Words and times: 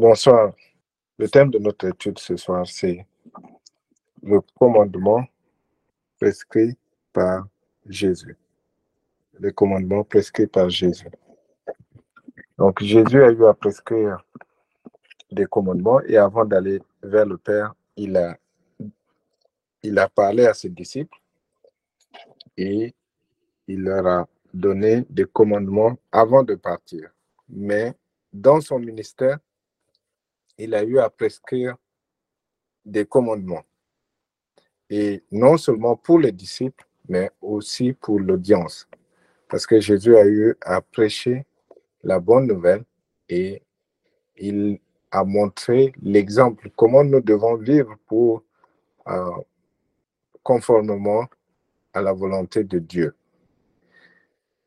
Bonsoir. 0.00 0.54
Le 1.18 1.28
thème 1.28 1.50
de 1.50 1.58
notre 1.58 1.86
étude 1.88 2.18
ce 2.18 2.34
soir, 2.34 2.66
c'est 2.66 3.06
le 4.22 4.40
commandement 4.58 5.22
prescrit 6.18 6.74
par 7.12 7.46
Jésus. 7.84 8.34
Le 9.38 9.52
commandement 9.52 10.02
prescrit 10.02 10.46
par 10.46 10.70
Jésus. 10.70 11.10
Donc 12.56 12.82
Jésus 12.82 13.22
a 13.22 13.30
eu 13.30 13.44
à 13.44 13.52
prescrire 13.52 14.24
des 15.30 15.44
commandements 15.44 16.00
et 16.00 16.16
avant 16.16 16.46
d'aller 16.46 16.80
vers 17.02 17.26
le 17.26 17.36
Père, 17.36 17.74
il 17.94 18.16
a, 18.16 18.38
il 19.82 19.98
a 19.98 20.08
parlé 20.08 20.46
à 20.46 20.54
ses 20.54 20.70
disciples 20.70 21.18
et 22.56 22.94
il 23.68 23.82
leur 23.82 24.06
a 24.06 24.28
donné 24.54 25.04
des 25.10 25.26
commandements 25.26 25.98
avant 26.10 26.42
de 26.42 26.54
partir. 26.54 27.10
Mais 27.50 27.92
dans 28.32 28.62
son 28.62 28.78
ministère, 28.78 29.36
il 30.64 30.74
a 30.74 30.84
eu 30.84 30.98
à 30.98 31.08
prescrire 31.08 31.76
des 32.84 33.06
commandements. 33.06 33.64
Et 34.90 35.22
non 35.30 35.56
seulement 35.56 35.96
pour 35.96 36.18
les 36.18 36.32
disciples, 36.32 36.86
mais 37.08 37.30
aussi 37.40 37.92
pour 37.92 38.20
l'audience. 38.20 38.88
Parce 39.48 39.66
que 39.66 39.80
Jésus 39.80 40.16
a 40.16 40.26
eu 40.26 40.56
à 40.60 40.80
prêcher 40.80 41.46
la 42.02 42.20
bonne 42.20 42.46
nouvelle 42.46 42.84
et 43.28 43.62
il 44.36 44.80
a 45.10 45.24
montré 45.24 45.92
l'exemple, 46.02 46.70
comment 46.76 47.04
nous 47.04 47.20
devons 47.20 47.56
vivre 47.56 47.96
pour 48.06 48.44
euh, 49.08 49.30
conformément 50.42 51.26
à 51.92 52.00
la 52.00 52.12
volonté 52.12 52.64
de 52.64 52.78
Dieu. 52.78 53.14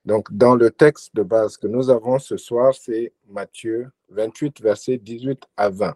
Donc, 0.05 0.33
dans 0.33 0.55
le 0.55 0.69
texte 0.69 1.15
de 1.15 1.23
base 1.23 1.55
que 1.55 1.67
nous 1.67 1.89
avons 1.89 2.19
ce 2.19 2.35
soir, 2.35 2.73
c'est 2.73 3.13
Matthieu 3.29 3.89
28, 4.13 4.61
versets 4.61 4.97
18 4.97 5.43
à 5.57 5.69
20. 5.69 5.95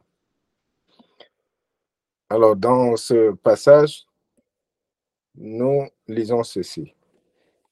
Alors, 2.30 2.56
dans 2.56 2.98
ce 2.98 3.32
passage, 3.32 4.06
nous 5.36 5.88
lisons 6.08 6.44
ceci. 6.44 6.94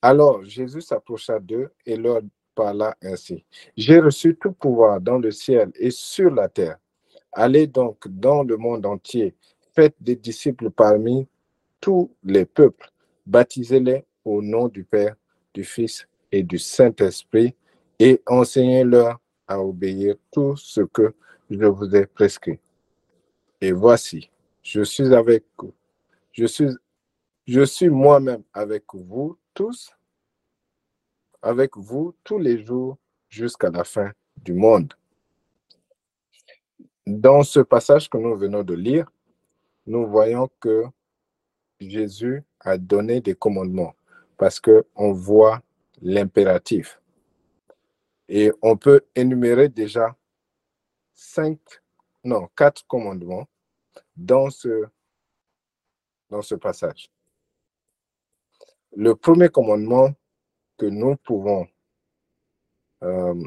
Alors, 0.01 0.43
Jésus 0.43 0.81
s'approcha 0.81 1.39
d'eux 1.39 1.71
et 1.85 1.97
leur 1.97 2.21
parla 2.53 2.95
ainsi. 3.01 3.43
J'ai 3.75 3.99
reçu 3.99 4.35
tout 4.35 4.53
pouvoir 4.53 5.01
dans 5.01 5.17
le 5.17 5.31
ciel 5.31 5.71
et 5.75 5.91
sur 5.91 6.31
la 6.31 6.47
terre. 6.47 6.77
Allez 7.31 7.67
donc 7.67 8.07
dans 8.07 8.43
le 8.43 8.55
monde 8.55 8.85
entier, 8.85 9.35
faites 9.73 9.95
des 9.99 10.15
disciples 10.15 10.69
parmi 10.69 11.27
tous 11.81 12.09
les 12.23 12.45
peuples, 12.45 12.89
baptisez-les 13.25 14.05
au 14.23 14.41
nom 14.41 14.69
du 14.69 14.85
Père, 14.85 15.15
du 15.53 15.65
Fils 15.65 16.07
et 16.31 16.43
du 16.43 16.57
Saint-Esprit 16.57 17.53
et 17.99 18.21
enseignez-leur 18.25 19.19
à 19.47 19.59
obéir 19.59 20.15
tout 20.31 20.55
ce 20.57 20.81
que 20.81 21.13
je 21.49 21.65
vous 21.65 21.95
ai 21.95 22.05
prescrit. 22.05 22.59
Et 23.61 23.71
voici, 23.71 24.29
je 24.63 24.81
suis 24.81 25.13
avec 25.13 25.43
vous. 25.57 25.73
Je 26.31 26.45
suis, 26.45 26.69
je 27.47 27.61
suis 27.61 27.89
moi-même 27.89 28.43
avec 28.53 28.83
vous 28.93 29.37
tous, 29.53 29.91
avec 31.41 31.77
vous 31.77 32.15
tous 32.23 32.39
les 32.39 32.63
jours 32.63 32.97
jusqu'à 33.29 33.69
la 33.69 33.83
fin 33.83 34.11
du 34.37 34.53
monde. 34.53 34.93
Dans 37.05 37.43
ce 37.43 37.59
passage 37.59 38.09
que 38.09 38.17
nous 38.17 38.35
venons 38.35 38.63
de 38.63 38.73
lire, 38.73 39.09
nous 39.85 40.07
voyons 40.07 40.49
que 40.59 40.85
Jésus 41.79 42.43
a 42.59 42.77
donné 42.77 43.21
des 43.21 43.35
commandements 43.35 43.93
parce 44.37 44.59
qu'on 44.59 45.13
voit 45.13 45.61
l'impératif. 46.01 46.99
Et 48.27 48.51
on 48.61 48.75
peut 48.75 49.01
énumérer 49.15 49.69
déjà 49.69 50.15
cinq, 51.13 51.59
non, 52.23 52.47
quatre 52.55 52.85
commandements 52.87 53.47
dans 54.15 54.49
ce, 54.49 54.85
dans 56.29 56.41
ce 56.41 56.55
passage. 56.55 57.09
Le 58.95 59.13
premier 59.15 59.49
commandement 59.49 60.13
que 60.77 60.85
nous 60.85 61.15
pouvons 61.17 61.67
euh, 63.03 63.43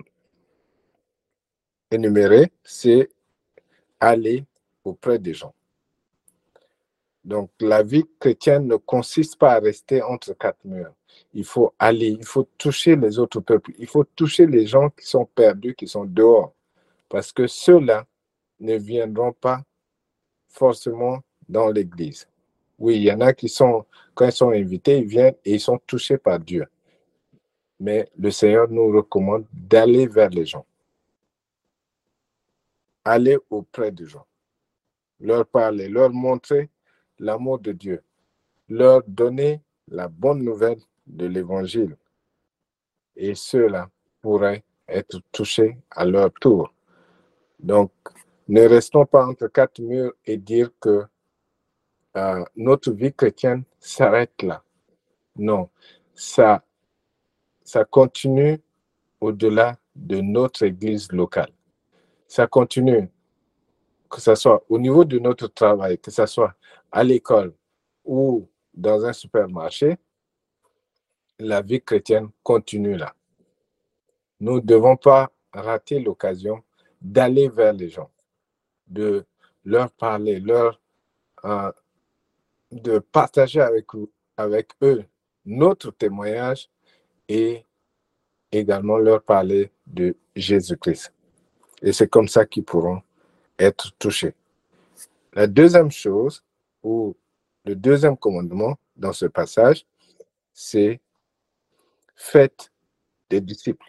énumérer, 1.90 2.52
c'est 2.62 3.08
aller 3.98 4.46
auprès 4.84 5.18
des 5.18 5.34
gens. 5.34 5.54
Donc, 7.28 7.50
la 7.60 7.82
vie 7.82 8.06
chrétienne 8.18 8.66
ne 8.66 8.76
consiste 8.76 9.36
pas 9.36 9.52
à 9.52 9.58
rester 9.58 10.00
entre 10.00 10.32
quatre 10.32 10.64
murs. 10.64 10.94
Il 11.34 11.44
faut 11.44 11.74
aller, 11.78 12.08
il 12.08 12.24
faut 12.24 12.48
toucher 12.56 12.96
les 12.96 13.18
autres 13.18 13.40
peuples, 13.40 13.72
il 13.78 13.86
faut 13.86 14.04
toucher 14.04 14.46
les 14.46 14.66
gens 14.66 14.88
qui 14.88 15.06
sont 15.06 15.26
perdus, 15.26 15.74
qui 15.74 15.86
sont 15.86 16.06
dehors, 16.06 16.54
parce 17.06 17.30
que 17.30 17.46
ceux-là 17.46 18.06
ne 18.60 18.76
viendront 18.78 19.34
pas 19.34 19.62
forcément 20.48 21.18
dans 21.46 21.68
l'Église. 21.68 22.26
Oui, 22.78 22.96
il 22.96 23.02
y 23.02 23.12
en 23.12 23.20
a 23.20 23.34
qui 23.34 23.50
sont, 23.50 23.84
quand 24.14 24.24
ils 24.24 24.32
sont 24.32 24.52
invités, 24.52 24.96
ils 24.96 25.06
viennent 25.06 25.36
et 25.44 25.52
ils 25.52 25.60
sont 25.60 25.78
touchés 25.86 26.16
par 26.16 26.40
Dieu. 26.40 26.66
Mais 27.78 28.08
le 28.16 28.30
Seigneur 28.30 28.70
nous 28.70 28.90
recommande 28.90 29.44
d'aller 29.52 30.06
vers 30.06 30.30
les 30.30 30.46
gens. 30.46 30.64
Aller 33.04 33.36
auprès 33.50 33.92
des 33.92 34.06
gens. 34.06 34.24
Leur 35.20 35.46
parler, 35.46 35.88
leur 35.88 36.08
montrer 36.08 36.70
l'amour 37.18 37.58
de 37.58 37.72
Dieu. 37.72 38.02
Leur 38.68 39.02
donner 39.06 39.62
la 39.88 40.08
bonne 40.08 40.42
nouvelle 40.42 40.80
de 41.06 41.26
l'Évangile. 41.26 41.96
Et 43.16 43.34
ceux-là 43.34 43.88
pourraient 44.20 44.64
être 44.88 45.20
touchés 45.32 45.78
à 45.90 46.04
leur 46.04 46.32
tour. 46.32 46.72
Donc, 47.58 47.90
ne 48.48 48.62
restons 48.62 49.04
pas 49.04 49.26
entre 49.26 49.48
quatre 49.48 49.80
murs 49.80 50.12
et 50.24 50.36
dire 50.36 50.70
que 50.80 51.04
euh, 52.16 52.44
notre 52.56 52.92
vie 52.92 53.12
chrétienne 53.12 53.64
s'arrête 53.78 54.42
là. 54.42 54.62
Non, 55.36 55.68
ça, 56.14 56.64
ça 57.62 57.84
continue 57.84 58.60
au-delà 59.20 59.76
de 59.94 60.20
notre 60.20 60.62
église 60.64 61.10
locale. 61.12 61.52
Ça 62.26 62.46
continue, 62.46 63.08
que 64.08 64.20
ce 64.20 64.34
soit 64.34 64.62
au 64.68 64.78
niveau 64.78 65.04
de 65.04 65.18
notre 65.18 65.48
travail, 65.48 65.98
que 65.98 66.10
ce 66.10 66.26
soit 66.26 66.54
à 66.90 67.04
l'école 67.04 67.54
ou 68.04 68.48
dans 68.74 69.04
un 69.04 69.12
supermarché, 69.12 69.96
la 71.38 71.62
vie 71.62 71.80
chrétienne 71.80 72.30
continue 72.42 72.96
là. 72.96 73.14
Nous 74.40 74.56
ne 74.56 74.60
devons 74.60 74.96
pas 74.96 75.30
rater 75.52 76.00
l'occasion 76.00 76.62
d'aller 77.00 77.48
vers 77.48 77.72
les 77.72 77.88
gens, 77.88 78.10
de 78.86 79.24
leur 79.64 79.90
parler, 79.90 80.40
leur, 80.40 80.80
euh, 81.44 81.72
de 82.70 82.98
partager 82.98 83.60
avec, 83.60 83.86
avec 84.36 84.70
eux 84.82 85.04
notre 85.44 85.90
témoignage 85.90 86.68
et 87.28 87.64
également 88.50 88.98
leur 88.98 89.22
parler 89.22 89.70
de 89.86 90.16
Jésus-Christ. 90.34 91.12
Et 91.82 91.92
c'est 91.92 92.08
comme 92.08 92.28
ça 92.28 92.44
qu'ils 92.46 92.64
pourront 92.64 93.02
être 93.58 93.92
touchés. 93.98 94.34
La 95.32 95.46
deuxième 95.46 95.90
chose, 95.90 96.42
le 97.64 97.74
deuxième 97.74 98.16
commandement 98.16 98.76
dans 98.96 99.12
ce 99.12 99.26
passage, 99.26 99.86
c'est 100.52 101.00
faites 102.14 102.70
des 103.30 103.40
disciples. 103.40 103.86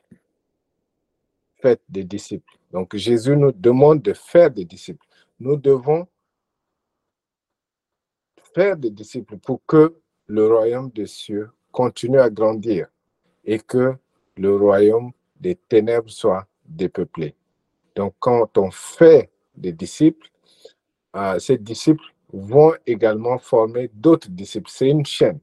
Faites 1.61 1.81
des 1.89 2.03
disciples. 2.03 2.53
Donc 2.71 2.95
Jésus 2.95 3.35
nous 3.35 3.51
demande 3.51 4.01
de 4.01 4.13
faire 4.13 4.51
des 4.51 4.65
disciples. 4.65 5.05
Nous 5.39 5.55
devons 5.55 6.07
faire 8.53 8.77
des 8.77 8.89
disciples 8.89 9.37
pour 9.37 9.61
que 9.65 9.95
le 10.27 10.47
royaume 10.47 10.89
des 10.91 11.07
cieux 11.07 11.49
continue 11.71 12.19
à 12.19 12.29
grandir 12.29 12.87
et 13.43 13.59
que 13.59 13.95
le 14.37 14.55
royaume 14.55 15.11
des 15.39 15.55
ténèbres 15.55 16.09
soit 16.09 16.47
dépeuplé. 16.65 17.35
Donc 17.95 18.13
quand 18.19 18.57
on 18.57 18.71
fait 18.71 19.29
des 19.55 19.71
disciples, 19.73 20.29
euh, 21.15 21.39
ces 21.39 21.57
disciples 21.57 22.13
vont 22.31 22.73
également 22.85 23.37
former 23.39 23.89
d'autres 23.93 24.29
disciples. 24.29 24.69
C'est 24.69 24.89
une 24.89 25.05
chaîne 25.05 25.39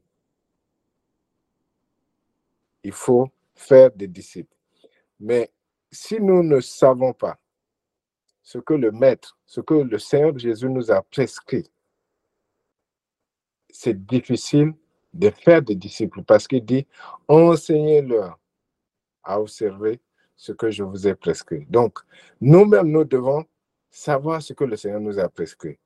il 2.87 2.93
faut 2.93 3.29
faire 3.57 3.91
des 3.91 4.07
disciples. 4.07 4.55
Mais 5.19 5.51
si 5.91 6.21
nous 6.21 6.45
ne 6.45 6.61
savons 6.61 7.13
pas 7.13 7.37
ce 8.45 8.59
que 8.59 8.75
le 8.75 8.93
Maître, 8.93 9.37
ce 9.45 9.61
que 9.61 9.75
le 9.75 9.99
Seigneur 9.99 10.39
Jésus 10.39 10.69
nous 10.69 10.93
a 10.93 11.03
prescrit, 11.03 11.69
c'est 13.71 14.07
difficile 14.07 14.73
de 15.13 15.31
faire 15.31 15.63
des 15.63 15.75
disciples 15.75 16.23
parce 16.23 16.47
qu'il 16.47 16.65
dit, 16.65 16.87
enseignez-leur 17.27 18.39
à 19.25 19.41
observer 19.41 20.01
ce 20.37 20.53
que 20.53 20.71
je 20.71 20.85
vous 20.85 21.09
ai 21.09 21.17
prescrit. 21.17 21.67
Donc, 21.69 21.99
nous-mêmes, 22.41 22.89
nous 22.93 23.05
devons 23.05 23.45
savoir 23.91 24.41
ce 24.41 24.53
que 24.53 24.63
le 24.63 24.77
Seigneur 24.77 25.01
nous 25.01 25.19
a 25.19 25.29
prescrit. 25.29 25.77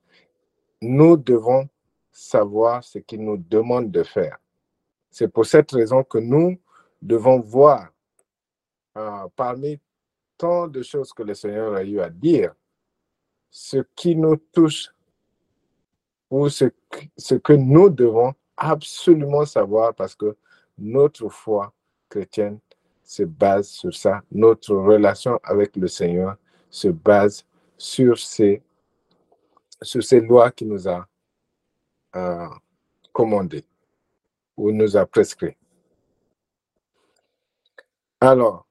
Nous 0.81 1.17
devons 1.17 1.69
savoir 2.11 2.83
ce 2.83 2.99
qu'il 2.99 3.23
nous 3.23 3.37
demande 3.37 3.91
de 3.91 4.03
faire. 4.03 4.39
C'est 5.11 5.29
pour 5.29 5.47
cette 5.47 5.71
raison 5.73 6.03
que 6.03 6.19
nous, 6.19 6.59
devons 7.03 7.41
voir 7.41 7.89
euh, 8.97 9.27
parmi 9.37 9.79
tant 10.37 10.69
de 10.69 10.83
choses 10.83 11.13
que 11.13 11.23
le 11.23 11.35
Seigneur 11.35 11.75
a 11.75 11.83
eu 11.83 12.01
à 12.01 12.09
dire 12.09 12.55
ce 13.51 13.79
qui 13.95 14.15
nous 14.15 14.37
touche 14.37 14.91
ou 16.31 16.49
ce, 16.49 16.67
ce 17.17 17.35
que 17.35 17.53
nous 17.53 17.91
devons 17.91 18.33
absolument 18.57 19.45
savoir 19.45 19.95
parce 19.95 20.15
que 20.15 20.37
notre 20.79 21.29
foi 21.29 21.73
chrétienne 22.09 22.59
se 23.03 23.25
base 23.25 23.69
sur 23.69 23.95
ça. 23.95 24.23
Notre 24.31 24.75
relation 24.77 25.41
avec 25.43 25.77
le 25.77 25.89
Seigneur 25.89 26.37
se 26.71 26.89
base 26.89 27.45
sur 27.77 28.19
ces, 28.19 28.63
sur 29.83 30.03
ces 30.03 30.21
lois 30.21 30.51
qu'il 30.51 30.69
nous 30.69 30.89
a 30.89 31.07
euh, 32.17 32.49
commandées 33.13 33.65
ou 34.57 34.73
nous 34.73 34.97
a 34.97 35.07
prescrites. 35.07 35.57
Alors, 38.21 38.67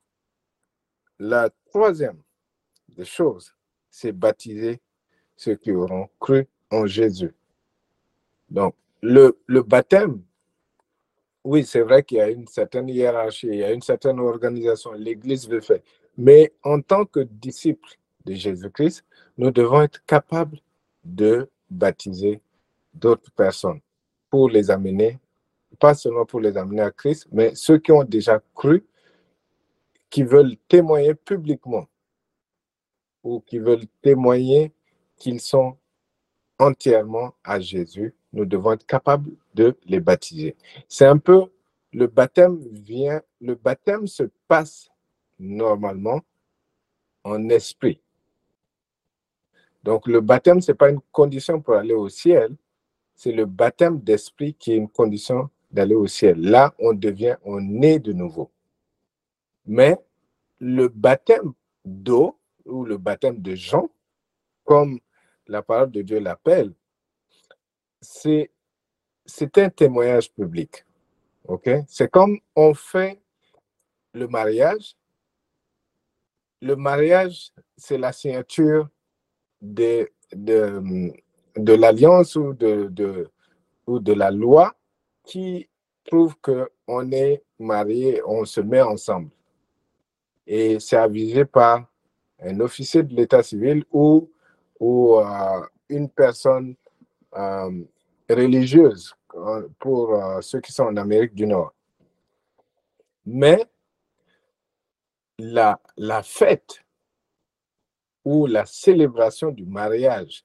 la 1.18 1.50
troisième 1.66 2.22
des 2.90 3.06
choses, 3.06 3.56
c'est 3.90 4.12
baptiser 4.12 4.80
ceux 5.36 5.56
qui 5.56 5.72
auront 5.72 6.10
cru 6.20 6.48
en 6.70 6.86
Jésus. 6.86 7.34
Donc, 8.50 8.76
le, 9.02 9.40
le 9.48 9.64
baptême, 9.64 10.22
oui, 11.44 11.66
c'est 11.66 11.82
vrai 11.82 12.04
qu'il 12.04 12.18
y 12.18 12.22
a 12.22 12.30
une 12.30 12.48
certaine 12.48 12.90
hiérarchie, 12.90 13.48
il 13.48 13.56
y 13.56 13.64
a 13.64 13.72
une 13.72 13.82
certaine 13.82 14.20
organisation, 14.20 14.92
l'Église 14.92 15.50
le 15.50 15.62
fait. 15.62 15.84
Mais 16.18 16.54
en 16.64 16.82
tant 16.82 17.06
que 17.06 17.22
disciples 17.22 17.98
de 18.26 18.34
Jésus-Christ, 18.34 19.06
nous 19.38 19.50
devons 19.50 19.82
être 19.82 20.06
capables 20.06 20.60
de 21.04 21.50
baptiser 21.70 22.42
d'autres 22.94 23.32
personnes 23.32 23.80
pour 24.30 24.50
les 24.50 24.70
amener, 24.70 25.20
pas 25.80 25.94
seulement 25.94 26.26
pour 26.26 26.40
les 26.40 26.58
amener 26.58 26.82
à 26.82 26.92
Christ, 26.92 27.28
mais 27.32 27.54
ceux 27.56 27.78
qui 27.78 27.92
ont 27.92 28.04
déjà 28.04 28.42
cru, 28.54 28.86
qui 30.10 30.24
veulent 30.24 30.58
témoigner 30.68 31.14
publiquement 31.16 31.88
ou 33.24 33.42
qui 33.42 33.60
veulent 33.60 33.86
témoigner 34.02 34.74
qu'ils 35.18 35.42
sont 35.42 35.78
entièrement 36.58 37.34
à 37.44 37.60
Jésus, 37.60 38.16
nous 38.34 38.46
devons 38.46 38.74
être 38.74 38.86
capables 38.86 39.32
de 39.54 39.78
les 39.86 40.00
baptiser. 40.00 40.56
C'est 40.88 41.06
un 41.06 41.18
peu, 41.18 41.46
le 41.94 42.08
baptême 42.08 42.60
vient, 42.72 43.22
le 43.42 43.56
baptême 43.56 44.08
se 44.08 44.24
passe 44.48 44.90
normalement 45.40 46.22
en 47.24 47.50
esprit. 47.50 48.02
Donc 49.84 50.08
le 50.08 50.22
baptême, 50.22 50.62
ce 50.62 50.72
n'est 50.72 50.78
pas 50.78 50.90
une 50.90 51.02
condition 51.12 51.62
pour 51.62 51.76
aller 51.76 51.94
au 51.94 52.10
ciel, 52.10 52.56
c'est 53.16 53.32
le 53.32 53.46
baptême 53.46 54.00
d'esprit 54.00 54.54
qui 54.54 54.74
est 54.74 54.78
une 54.78 54.90
condition 54.90 55.50
d'aller 55.72 55.96
au 55.96 56.08
ciel. 56.08 56.40
Là, 56.40 56.74
on 56.80 56.94
devient, 56.94 57.38
on 57.44 57.82
est 57.82 58.00
de 58.00 58.14
nouveau. 58.14 58.52
Mais 59.66 59.98
le 60.60 60.88
baptême 60.88 61.54
d'eau 61.86 62.38
ou 62.66 62.86
le 62.86 62.98
baptême 62.98 63.40
de 63.42 63.56
Jean, 63.56 63.90
comme 64.64 65.00
la 65.48 65.62
parole 65.62 65.92
de 65.92 66.02
Dieu 66.02 66.20
l'appelle, 66.20 66.74
c'est 68.02 68.50
un 69.58 69.70
témoignage 69.70 70.32
public. 70.32 70.86
OK? 71.46 71.70
C'est 71.88 72.10
comme 72.10 72.40
on 72.56 72.74
fait 72.74 73.20
le 74.14 74.28
mariage. 74.28 74.96
Le 76.62 76.76
mariage, 76.76 77.52
c'est 77.78 77.98
la 77.98 78.12
signature 78.12 78.90
de, 79.62 80.10
de, 80.34 81.12
de 81.56 81.74
l'alliance 81.74 82.36
ou 82.36 82.54
de, 82.54 82.88
de, 82.90 83.30
ou 83.88 84.00
de 84.00 84.14
la 84.14 84.32
loi 84.32 84.76
qui 85.24 85.68
prouve 86.06 86.36
qu'on 86.42 87.12
est 87.12 87.44
marié, 87.60 88.22
on 88.26 88.46
se 88.46 88.62
met 88.62 88.82
ensemble. 88.82 89.30
Et 90.48 90.80
c'est 90.80 90.98
avisé 90.98 91.46
par 91.46 91.86
un 92.42 92.60
officier 92.60 93.04
de 93.04 93.14
l'état 93.14 93.44
civil 93.44 93.84
ou, 93.92 94.32
ou 94.80 95.20
euh, 95.20 95.62
une 95.90 96.10
personne 96.10 96.76
euh, 97.36 97.84
religieuse 98.30 99.14
euh, 99.36 99.68
pour 99.78 100.18
ceux 100.42 100.62
qui 100.62 100.72
sont 100.72 100.86
en 100.86 100.98
Amérique 100.98 101.36
du 101.36 101.46
Nord. 101.46 101.74
Mais 103.26 103.64
la, 105.38 105.80
la 105.98 106.24
fête 106.24 106.84
ou 108.26 108.46
la 108.48 108.66
célébration 108.66 109.52
du 109.52 109.66
mariage, 109.66 110.44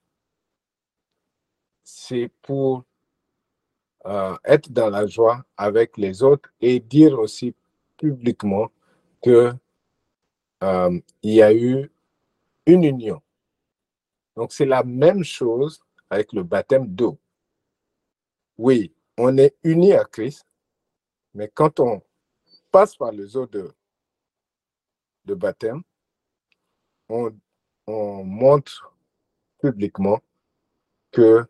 c'est 1.83 2.31
pour 2.43 2.85
être 4.45 4.71
dans 4.71 4.91
la 4.91 5.07
joie 5.07 5.45
avec 5.57 5.97
les 5.97 6.23
autres 6.23 6.53
et 6.61 6.79
dire 6.79 7.19
aussi 7.19 7.55
publiquement 7.97 8.71
que 9.23 9.55
euh, 10.63 11.01
il 11.23 11.35
y 11.35 11.43
a 11.43 11.55
eu 11.55 11.91
une 12.67 12.85
union. 12.85 13.23
Donc, 14.37 14.53
c'est 14.53 14.67
la 14.67 14.83
même 14.83 15.25
chose 15.25 15.81
avec 16.11 16.33
le 16.33 16.43
baptême 16.43 16.87
d'eau. 16.87 17.19
Oui, 18.59 18.93
on 19.17 19.37
est 19.39 19.57
unis 19.63 19.93
à 19.93 20.05
Christ, 20.05 20.47
mais 21.35 21.49
quand 21.49 21.81
on 21.81 22.03
passe 22.71 22.97
par 22.97 23.13
les 23.13 23.37
eaux 23.37 23.47
de, 23.47 23.73
de 25.25 25.35
baptême, 25.35 25.83
on, 27.09 27.35
on 27.87 28.25
montre 28.25 28.95
publiquement 29.61 30.21
que 31.11 31.45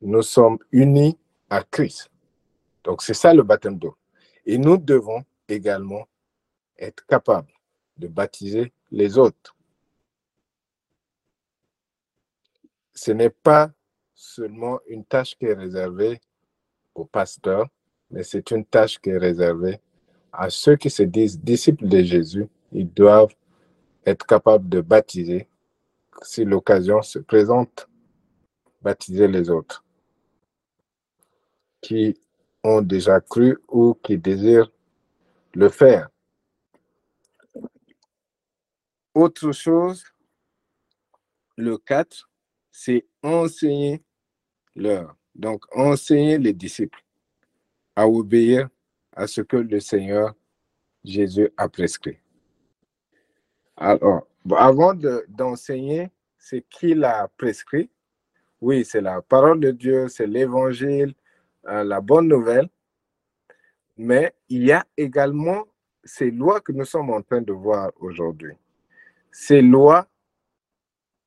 nous 0.00 0.22
sommes 0.22 0.58
unis 0.70 1.18
à 1.50 1.62
Christ. 1.62 2.10
Donc, 2.84 3.02
c'est 3.02 3.14
ça 3.14 3.34
le 3.34 3.42
baptême 3.42 3.78
d'eau. 3.78 3.96
Et 4.46 4.58
nous 4.58 4.76
devons 4.76 5.24
également 5.48 6.06
être 6.78 7.04
capables 7.06 7.52
de 7.96 8.06
baptiser 8.06 8.72
les 8.90 9.18
autres. 9.18 9.56
Ce 12.94 13.10
n'est 13.12 13.30
pas 13.30 13.70
seulement 14.14 14.80
une 14.88 15.04
tâche 15.04 15.36
qui 15.36 15.46
est 15.46 15.54
réservée 15.54 16.20
aux 16.94 17.04
pasteurs, 17.04 17.66
mais 18.10 18.22
c'est 18.22 18.50
une 18.50 18.64
tâche 18.64 18.98
qui 18.98 19.10
est 19.10 19.18
réservée 19.18 19.80
à 20.32 20.50
ceux 20.50 20.76
qui 20.76 20.90
se 20.90 21.02
disent 21.02 21.38
disciples 21.38 21.86
de 21.86 22.02
Jésus. 22.02 22.48
Ils 22.72 22.92
doivent 22.92 23.34
être 24.08 24.26
capables 24.26 24.68
de 24.68 24.80
baptiser, 24.80 25.48
si 26.22 26.44
l'occasion 26.44 27.02
se 27.02 27.18
présente, 27.18 27.88
baptiser 28.82 29.28
les 29.28 29.50
autres 29.50 29.84
qui 31.80 32.18
ont 32.64 32.82
déjà 32.82 33.20
cru 33.20 33.58
ou 33.68 33.94
qui 33.94 34.18
désirent 34.18 34.70
le 35.54 35.68
faire. 35.68 36.08
Autre 39.14 39.52
chose, 39.52 40.04
le 41.56 41.76
4, 41.78 42.30
c'est 42.70 43.06
enseigner 43.22 44.02
leur. 44.74 45.16
Donc, 45.34 45.64
enseigner 45.76 46.38
les 46.38 46.52
disciples 46.52 47.04
à 47.96 48.08
obéir 48.08 48.68
à 49.12 49.26
ce 49.26 49.40
que 49.40 49.56
le 49.56 49.80
Seigneur 49.80 50.34
Jésus 51.04 51.48
a 51.56 51.68
prescrit. 51.68 52.18
Alors, 53.80 54.26
avant 54.56 54.92
d'enseigner 55.28 56.10
ce 56.36 56.56
qu'il 56.56 57.04
a 57.04 57.28
prescrit, 57.36 57.88
oui, 58.60 58.84
c'est 58.84 59.00
la 59.00 59.22
parole 59.22 59.60
de 59.60 59.70
Dieu, 59.70 60.08
c'est 60.08 60.26
l'évangile, 60.26 61.14
euh, 61.68 61.84
la 61.84 62.00
bonne 62.00 62.26
nouvelle, 62.26 62.68
mais 63.96 64.34
il 64.48 64.64
y 64.64 64.72
a 64.72 64.84
également 64.96 65.64
ces 66.02 66.32
lois 66.32 66.60
que 66.60 66.72
nous 66.72 66.84
sommes 66.84 67.10
en 67.10 67.22
train 67.22 67.40
de 67.40 67.52
voir 67.52 67.92
aujourd'hui. 68.00 68.54
Ces 69.30 69.62
lois, 69.62 70.08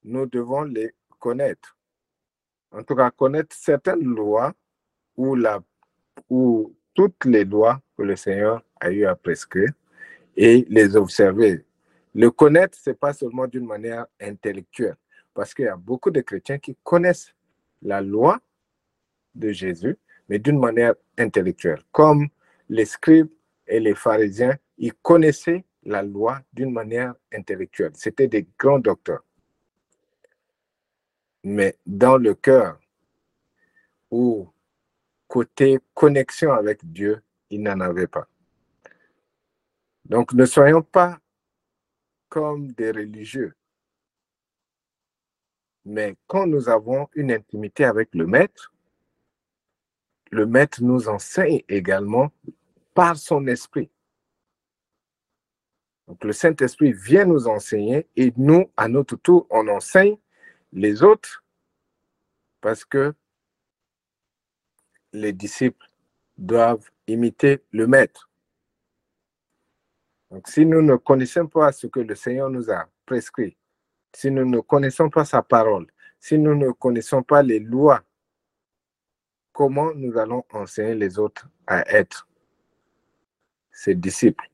nous 0.04 0.26
devons 0.26 0.64
les 0.64 0.94
connaître. 1.20 1.78
En 2.72 2.84
tout 2.84 2.96
cas, 2.96 3.12
connaître 3.12 3.56
certaines 3.56 4.04
lois 4.04 4.54
ou, 5.16 5.36
la, 5.36 5.62
ou 6.30 6.76
toutes 6.94 7.24
les 7.24 7.46
lois 7.46 7.80
que 7.98 8.04
le 8.04 8.18
Seigneur 8.18 8.62
a 8.82 8.92
eu 8.92 9.06
à 9.06 9.16
prescrire 9.16 9.72
et 10.36 10.66
les 10.70 10.98
observer. 10.98 11.64
Le 12.14 12.30
connaître, 12.30 12.78
ce 12.78 12.90
n'est 12.90 12.96
pas 12.96 13.14
seulement 13.14 13.48
d'une 13.48 13.66
manière 13.66 14.06
intellectuelle, 14.20 14.98
parce 15.34 15.54
qu'il 15.54 15.66
y 15.66 15.70
a 15.70 15.78
beaucoup 15.78 16.12
de 16.12 16.22
chrétiens 16.22 16.60
qui 16.60 16.78
connaissent 16.84 17.34
la 17.82 18.02
loi 18.02 18.40
de 19.34 19.52
Jésus, 19.52 19.98
mais 20.28 20.40
d'une 20.40 20.60
manière 20.60 20.96
intellectuelle. 21.18 21.82
Comme 21.92 22.28
les 22.70 22.86
scribes 22.86 23.30
et 23.66 23.80
les 23.80 23.96
pharisiens, 23.96 24.58
ils 24.78 24.94
connaissaient 24.94 25.64
la 25.84 26.04
loi 26.04 26.42
d'une 26.54 26.72
manière 26.72 27.16
intellectuelle. 27.34 27.92
C'était 27.96 28.28
des 28.28 28.48
grands 28.58 28.80
docteurs. 28.80 29.24
Mais 31.44 31.78
dans 31.86 32.18
le 32.18 32.36
cœur, 32.36 32.80
ou 34.12 34.50
côté 35.28 35.80
connexion 35.94 36.52
avec 36.52 36.80
Dieu, 36.84 37.22
ils 37.50 37.62
n'en 37.62 37.80
avaient 37.80 38.08
pas. 38.08 38.28
Donc 40.06 40.34
ne 40.34 40.46
soyons 40.46 40.82
pas 40.82 41.21
comme 42.32 42.72
des 42.72 42.92
religieux. 42.92 43.54
Mais 45.84 46.16
quand 46.28 46.48
nous 46.48 46.70
avons 46.70 47.10
une 47.14 47.32
intimité 47.32 47.84
avec 47.84 48.16
le 48.16 48.26
Maître, 48.26 48.74
le 50.32 50.46
Maître 50.46 50.82
nous 50.82 51.10
enseigne 51.10 51.62
également 51.68 52.32
par 52.94 53.18
son 53.18 53.46
esprit. 53.48 53.92
Donc 56.08 56.24
le 56.24 56.32
Saint-Esprit 56.32 56.94
vient 56.94 57.26
nous 57.26 57.48
enseigner 57.48 58.08
et 58.16 58.32
nous, 58.38 58.72
à 58.78 58.88
notre 58.88 59.18
tour, 59.18 59.46
on 59.50 59.68
enseigne 59.68 60.18
les 60.72 61.04
autres 61.04 61.44
parce 62.62 62.86
que 62.86 63.14
les 65.12 65.34
disciples 65.34 65.86
doivent 66.38 66.90
imiter 67.08 67.62
le 67.72 67.88
maître. 67.88 68.31
Donc 70.32 70.48
si 70.48 70.66
nous 70.66 70.82
ne 70.82 70.96
connaissons 70.96 71.46
pas 71.46 71.74
ce 71.74 71.88
que 71.88 72.00
le 72.00 72.16
Seigneur 72.16 72.50
nous 72.50 72.72
a 72.72 72.88
prescrit, 73.06 73.58
si 74.14 74.32
nous 74.32 74.46
ne 74.46 74.62
connaissons 74.62 75.10
pas 75.10 75.26
sa 75.26 75.42
parole, 75.42 75.88
si 76.20 76.38
nous 76.38 76.56
ne 76.56 76.72
connaissons 76.72 77.22
pas 77.22 77.44
les 77.44 77.60
lois, 77.60 78.02
comment 79.52 79.94
nous 79.94 80.18
allons 80.18 80.46
enseigner 80.52 80.96
les 80.96 81.20
autres 81.20 81.50
à 81.68 81.82
être 81.94 82.30
ses 83.72 83.94
disciples? 83.94 84.50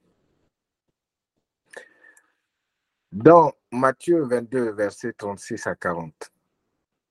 Dans 3.12 3.54
Matthieu 3.72 4.24
22, 4.24 4.72
verset 4.72 5.14
36 5.14 5.68
à 5.68 5.76
40, 5.76 6.32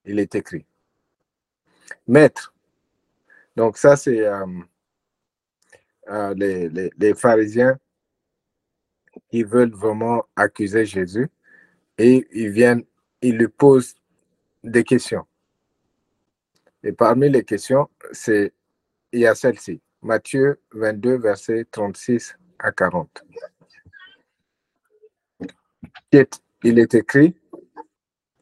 il 0.07 0.19
est 0.19 0.35
écrit, 0.35 0.67
Maître, 2.09 2.53
donc 3.55 3.79
ça 3.79 3.97
c'est 3.97 4.27
euh, 4.27 4.45
euh, 6.09 6.35
les, 6.35 6.69
les, 6.69 6.91
les 6.97 7.15
pharisiens 7.15 7.79
qui 9.31 9.43
veulent 9.43 9.75
vraiment 9.75 10.25
accuser 10.35 10.85
Jésus 10.85 11.29
et 11.99 12.27
ils 12.33 12.51
viennent, 12.51 12.85
ils 13.23 13.37
lui 13.37 13.49
posent 13.49 13.95
des 14.63 14.85
questions. 14.85 15.27
Et 16.83 16.93
parmi 16.93 17.29
les 17.29 17.45
questions, 17.45 17.89
c'est 18.13 18.53
il 19.13 19.21
y 19.21 19.27
a 19.27 19.35
celle-ci, 19.35 19.81
Matthieu 20.03 20.61
22, 20.73 21.19
verset 21.19 21.67
36 21.71 22.37
à 22.59 22.71
40. 22.73 23.25
Il 26.63 26.79
est 26.79 26.95
écrit, 26.95 27.35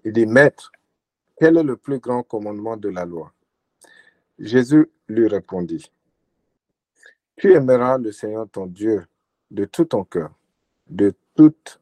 il 0.05 0.13
dit, 0.13 0.27
Maître, 0.27 0.71
quel 1.39 1.57
est 1.57 1.63
le 1.63 1.77
plus 1.77 1.99
grand 1.99 2.23
commandement 2.23 2.77
de 2.77 2.89
la 2.89 3.05
loi? 3.05 3.33
Jésus 4.39 4.91
lui 5.09 5.27
répondit, 5.29 5.91
Tu 7.37 7.53
aimeras 7.53 7.99
le 7.99 8.13
Seigneur 8.13 8.49
ton 8.51 8.67
Dieu 8.67 9.07
de 9.51 9.65
tout 9.65 9.85
ton 9.85 10.05
cœur, 10.05 10.33
de 10.87 11.15
toute, 11.35 11.81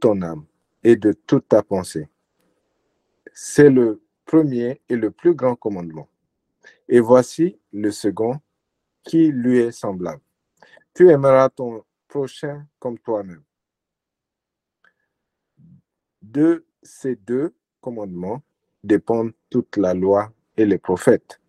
ton 0.00 0.22
âme 0.22 0.46
et 0.82 0.96
de 0.96 1.12
toute 1.12 1.48
ta 1.48 1.62
pensée. 1.62 2.08
C'est 3.32 3.70
le 3.70 4.02
premier 4.24 4.80
et 4.88 4.96
le 4.96 5.10
plus 5.10 5.34
grand 5.34 5.56
commandement. 5.56 6.08
Et 6.88 7.00
voici 7.00 7.58
le 7.72 7.90
second 7.90 8.40
qui 9.02 9.28
lui 9.28 9.58
est 9.58 9.72
semblable. 9.72 10.22
Tu 10.94 11.10
aimeras 11.10 11.48
ton 11.50 11.84
prochain 12.08 12.66
comme 12.78 12.98
toi-même. 12.98 13.42
De 16.22 16.64
ces 16.82 17.16
deux 17.16 17.54
commandements 17.80 18.42
dépendent 18.82 19.32
toute 19.50 19.76
la 19.76 19.94
loi 19.94 20.32
et 20.56 20.64
les 20.64 20.78
prophètes. 20.78 21.40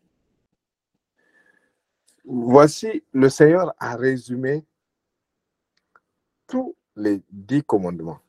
Voici, 2.26 3.04
le 3.14 3.30
Seigneur 3.30 3.74
a 3.80 3.96
résumé 3.96 4.66
tous 6.48 6.76
les 6.96 7.22
dix 7.30 7.64
commandements. 7.64 8.20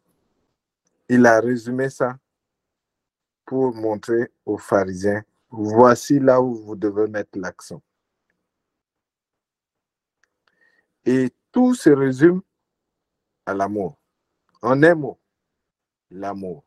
Il 1.09 1.25
a 1.27 1.41
résumé 1.41 1.89
ça 1.89 2.19
pour 3.47 3.75
montrer 3.75 4.31
aux 4.45 4.59
pharisiens, 4.59 5.25
voici 5.49 6.19
là 6.19 6.41
où 6.43 6.55
vous 6.55 6.77
devez 6.77 7.09
mettre 7.09 7.39
l'accent. 7.39 7.83
Et 11.07 11.33
tout 11.51 11.75
se 11.75 11.89
résume 11.89 12.43
à 13.47 13.55
l'amour. 13.55 13.97
En 14.61 14.83
un 14.83 14.95
mot, 14.95 15.19
l'amour. 16.11 16.65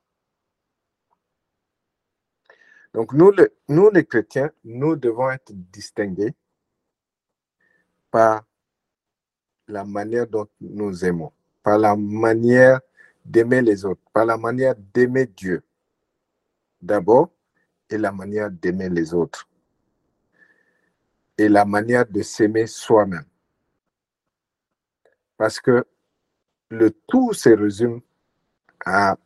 Donc 2.93 3.13
nous, 3.13 3.31
nous, 3.70 3.89
les 3.91 4.05
chrétiens, 4.05 4.51
nous 4.63 4.96
devons 4.96 5.29
être 5.29 5.51
distingués 5.53 6.34
par 8.10 8.43
la 9.67 9.86
manière 9.86 10.27
dont 10.27 10.48
nous 10.60 11.05
aimons, 11.05 11.31
par 11.63 11.77
la 11.77 11.96
manière 11.96 12.80
d'aimer 13.24 13.62
les 13.62 13.86
autres, 13.86 14.01
par 14.13 14.25
la 14.25 14.38
manière 14.38 14.75
d'aimer 14.94 15.27
Dieu 15.27 15.63
d'abord 16.82 17.32
et 17.89 17.98
la 17.98 18.12
manière 18.12 18.50
d'aimer 18.50 18.89
les 18.89 19.13
autres 19.13 19.48
et 21.38 21.50
la 21.50 21.65
manière 21.65 22.06
de 22.06 22.22
s'aimer 22.22 22.68
soi-même. 22.68 23.25
Parce 25.38 25.60
que 25.60 25.86
le 26.70 26.91
tout 27.08 27.34
se 27.34 27.50
résume 27.50 28.01
à, 28.86 29.18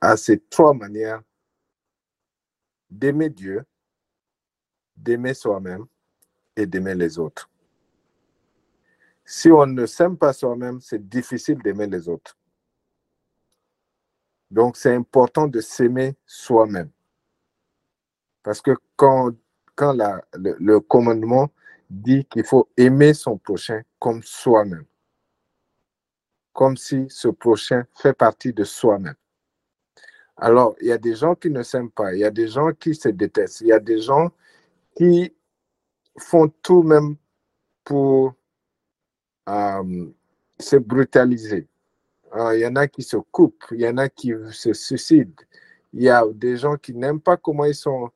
à 0.00 0.16
ces 0.16 0.38
trois 0.38 0.74
manières 0.74 1.22
d'aimer 2.90 3.30
Dieu, 3.30 3.64
d'aimer 4.96 5.34
soi-même 5.34 5.86
et 6.56 6.66
d'aimer 6.66 6.94
les 6.94 7.18
autres. 7.18 7.51
Si 9.34 9.50
on 9.50 9.64
ne 9.64 9.86
s'aime 9.86 10.18
pas 10.18 10.34
soi-même, 10.34 10.82
c'est 10.82 11.08
difficile 11.08 11.56
d'aimer 11.62 11.86
les 11.86 12.06
autres. 12.06 12.36
Donc, 14.50 14.76
c'est 14.76 14.94
important 14.94 15.46
de 15.48 15.58
s'aimer 15.62 16.14
soi-même. 16.26 16.90
Parce 18.42 18.60
que 18.60 18.72
quand, 18.94 19.30
quand 19.74 19.94
la, 19.94 20.22
le, 20.34 20.54
le 20.60 20.80
commandement 20.80 21.48
dit 21.88 22.26
qu'il 22.26 22.44
faut 22.44 22.68
aimer 22.76 23.14
son 23.14 23.38
prochain 23.38 23.80
comme 23.98 24.22
soi-même, 24.22 24.84
comme 26.52 26.76
si 26.76 27.06
ce 27.08 27.28
prochain 27.28 27.86
fait 27.94 28.12
partie 28.12 28.52
de 28.52 28.64
soi-même. 28.64 29.16
Alors, 30.36 30.76
il 30.82 30.88
y 30.88 30.92
a 30.92 30.98
des 30.98 31.14
gens 31.14 31.34
qui 31.36 31.48
ne 31.48 31.62
s'aiment 31.62 31.90
pas, 31.90 32.12
il 32.12 32.18
y 32.18 32.24
a 32.24 32.30
des 32.30 32.48
gens 32.48 32.72
qui 32.72 32.94
se 32.94 33.08
détestent, 33.08 33.62
il 33.62 33.68
y 33.68 33.72
a 33.72 33.80
des 33.80 34.02
gens 34.02 34.30
qui 34.94 35.34
font 36.18 36.48
tout 36.62 36.82
même 36.82 37.16
pour 37.82 38.34
euh, 39.48 40.06
se 40.58 40.76
brutaliser. 40.76 41.68
il 42.34 42.60
y 42.60 42.66
en 42.66 42.76
a 42.76 42.86
qui 42.88 43.02
se 43.02 43.16
coupent, 43.16 43.64
il 43.72 43.80
y 43.80 43.88
en 43.88 43.98
a 43.98 44.08
qui 44.08 44.32
se 44.50 44.72
suicident, 44.72 45.42
il 45.92 46.02
y 46.02 46.08
a 46.08 46.24
des 46.32 46.56
gens 46.56 46.76
qui 46.76 46.94
n'aiment 46.94 47.20
pas 47.20 47.36
comment 47.36 47.64
ils 47.64 47.74
sont, 47.74 48.10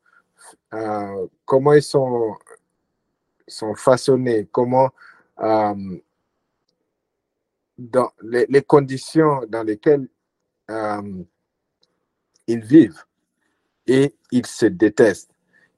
euh, 0.74 1.26
comment 1.44 1.72
ils 1.72 1.82
sont, 1.82 2.34
sont 3.46 3.74
façonnés, 3.74 4.48
comment 4.50 4.90
euh, 5.40 5.98
dans 7.76 8.10
les, 8.22 8.46
les, 8.48 8.62
conditions 8.62 9.42
dans 9.48 9.62
lesquelles 9.62 10.08
euh, 10.70 11.24
ils 12.46 12.64
vivent 12.64 13.04
et 13.86 14.14
ils 14.32 14.46
se 14.46 14.66
détestent. 14.66 15.32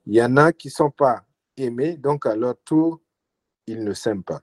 Il 0.05 0.15
y 0.15 0.23
en 0.23 0.37
a 0.37 0.53
qui 0.53 0.69
ne 0.69 0.73
sont 0.73 0.91
pas 0.91 1.25
aimés, 1.57 1.97
donc 1.97 2.25
à 2.25 2.35
leur 2.35 2.57
tour, 2.63 3.01
ils 3.67 3.83
ne 3.83 3.93
s'aiment 3.93 4.23
pas. 4.23 4.41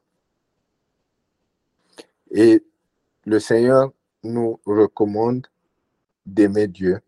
Et 2.30 2.64
le 3.24 3.38
Seigneur 3.40 3.92
nous 4.22 4.60
recommande 4.66 5.46
d'aimer 6.24 6.66
Dieu 6.66 7.00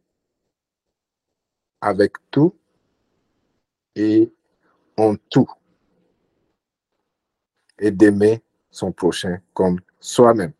avec 1.80 2.14
tout 2.30 2.54
et 3.94 4.32
en 4.96 5.16
tout. 5.30 5.50
Et 7.78 7.90
d'aimer 7.90 8.42
son 8.70 8.90
prochain 8.92 9.40
comme 9.54 9.80
soi-même. 10.00 10.52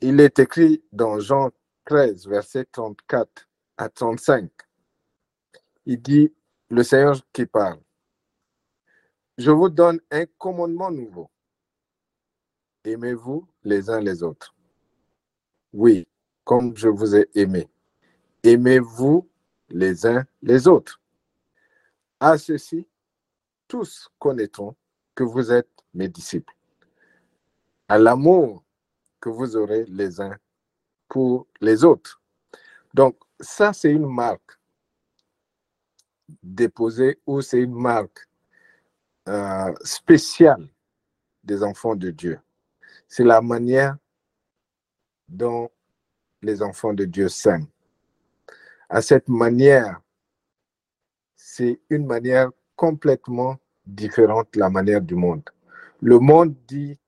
Il 0.00 0.20
est 0.20 0.38
écrit 0.38 0.82
dans 0.92 1.18
Jean 1.18 1.50
13, 1.84 2.28
verset 2.28 2.66
34 2.66 3.48
à 3.76 3.88
35. 3.88 4.48
Il 5.86 6.00
dit, 6.00 6.32
le 6.70 6.82
Seigneur 6.84 7.20
qui 7.32 7.46
parle, 7.46 7.80
je 9.38 9.52
vous 9.52 9.68
donne 9.68 10.00
un 10.10 10.26
commandement 10.36 10.90
nouveau. 10.90 11.30
Aimez-vous 12.84 13.46
les 13.62 13.88
uns 13.88 14.00
les 14.00 14.22
autres. 14.24 14.54
Oui, 15.72 16.08
comme 16.44 16.76
je 16.76 16.88
vous 16.88 17.14
ai 17.14 17.28
aimé. 17.34 17.68
Aimez-vous 18.42 19.28
les 19.68 20.06
uns 20.06 20.26
les 20.42 20.66
autres. 20.66 21.00
À 22.18 22.36
ceci, 22.36 22.88
tous 23.68 24.08
connaîtront 24.18 24.74
que 25.14 25.22
vous 25.22 25.52
êtes 25.52 25.70
mes 25.94 26.08
disciples. 26.08 26.54
À 27.86 27.96
l'amour 27.96 28.64
que 29.20 29.28
vous 29.28 29.56
aurez 29.56 29.84
les 29.84 30.20
uns 30.20 30.36
pour 31.08 31.46
les 31.60 31.84
autres. 31.84 32.20
Donc, 32.92 33.16
ça, 33.38 33.72
c'est 33.72 33.92
une 33.92 34.12
marque 34.12 34.58
déposée 36.42 37.20
ou 37.24 37.40
c'est 37.40 37.60
une 37.60 37.74
marque 37.74 38.27
euh, 39.28 39.74
spéciale 39.84 40.66
des 41.44 41.62
enfants 41.62 41.94
de 41.94 42.10
Dieu. 42.10 42.40
C'est 43.06 43.24
la 43.24 43.40
manière 43.40 43.96
dont 45.28 45.70
les 46.42 46.62
enfants 46.62 46.94
de 46.94 47.04
Dieu 47.04 47.28
s'aiment. 47.28 47.66
À 48.88 49.02
cette 49.02 49.28
manière, 49.28 50.00
c'est 51.36 51.78
une 51.90 52.06
manière 52.06 52.50
complètement 52.74 53.58
différente 53.86 54.48
de 54.52 54.60
la 54.60 54.70
manière 54.70 55.00
du 55.00 55.14
monde. 55.14 55.42
Le 56.00 56.18
monde 56.18 56.54
dit, 56.66 56.98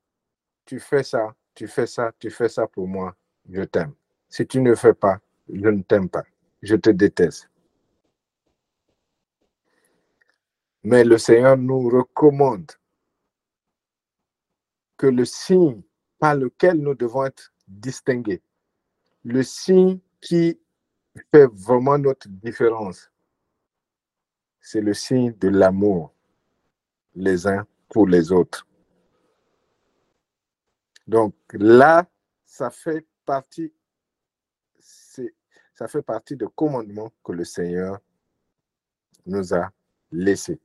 tu 0.64 0.80
fais 0.80 1.02
ça, 1.02 1.34
tu 1.54 1.66
fais 1.68 1.86
ça, 1.86 2.12
tu 2.18 2.30
fais 2.30 2.48
ça 2.48 2.66
pour 2.66 2.86
moi, 2.86 3.14
je 3.48 3.62
t'aime. 3.62 3.92
Si 4.28 4.46
tu 4.46 4.60
ne 4.60 4.74
fais 4.74 4.94
pas, 4.94 5.20
je 5.52 5.68
ne 5.68 5.82
t'aime 5.82 6.08
pas, 6.08 6.24
je 6.62 6.76
te 6.76 6.90
déteste. 6.90 7.49
Mais 10.82 11.04
le 11.04 11.18
Seigneur 11.18 11.56
nous 11.56 11.88
recommande 11.88 12.70
que 14.96 15.06
le 15.06 15.24
signe 15.24 15.82
par 16.18 16.34
lequel 16.34 16.78
nous 16.78 16.94
devons 16.94 17.24
être 17.24 17.52
distingués, 17.66 18.42
le 19.24 19.42
signe 19.42 19.98
qui 20.20 20.58
fait 21.32 21.46
vraiment 21.52 21.98
notre 21.98 22.28
différence, 22.28 23.10
c'est 24.60 24.80
le 24.80 24.94
signe 24.94 25.32
de 25.32 25.48
l'amour 25.48 26.14
les 27.14 27.46
uns 27.46 27.66
pour 27.88 28.06
les 28.06 28.32
autres. 28.32 28.66
Donc 31.06 31.34
là, 31.52 32.08
ça 32.44 32.70
fait 32.70 33.06
partie, 33.24 33.72
ça 34.78 35.88
fait 35.88 36.02
partie 36.02 36.36
de 36.36 36.46
commandement 36.46 37.12
que 37.24 37.32
le 37.32 37.44
Seigneur 37.44 37.98
nous 39.26 39.54
a 39.54 39.70
laissé. 40.12 40.60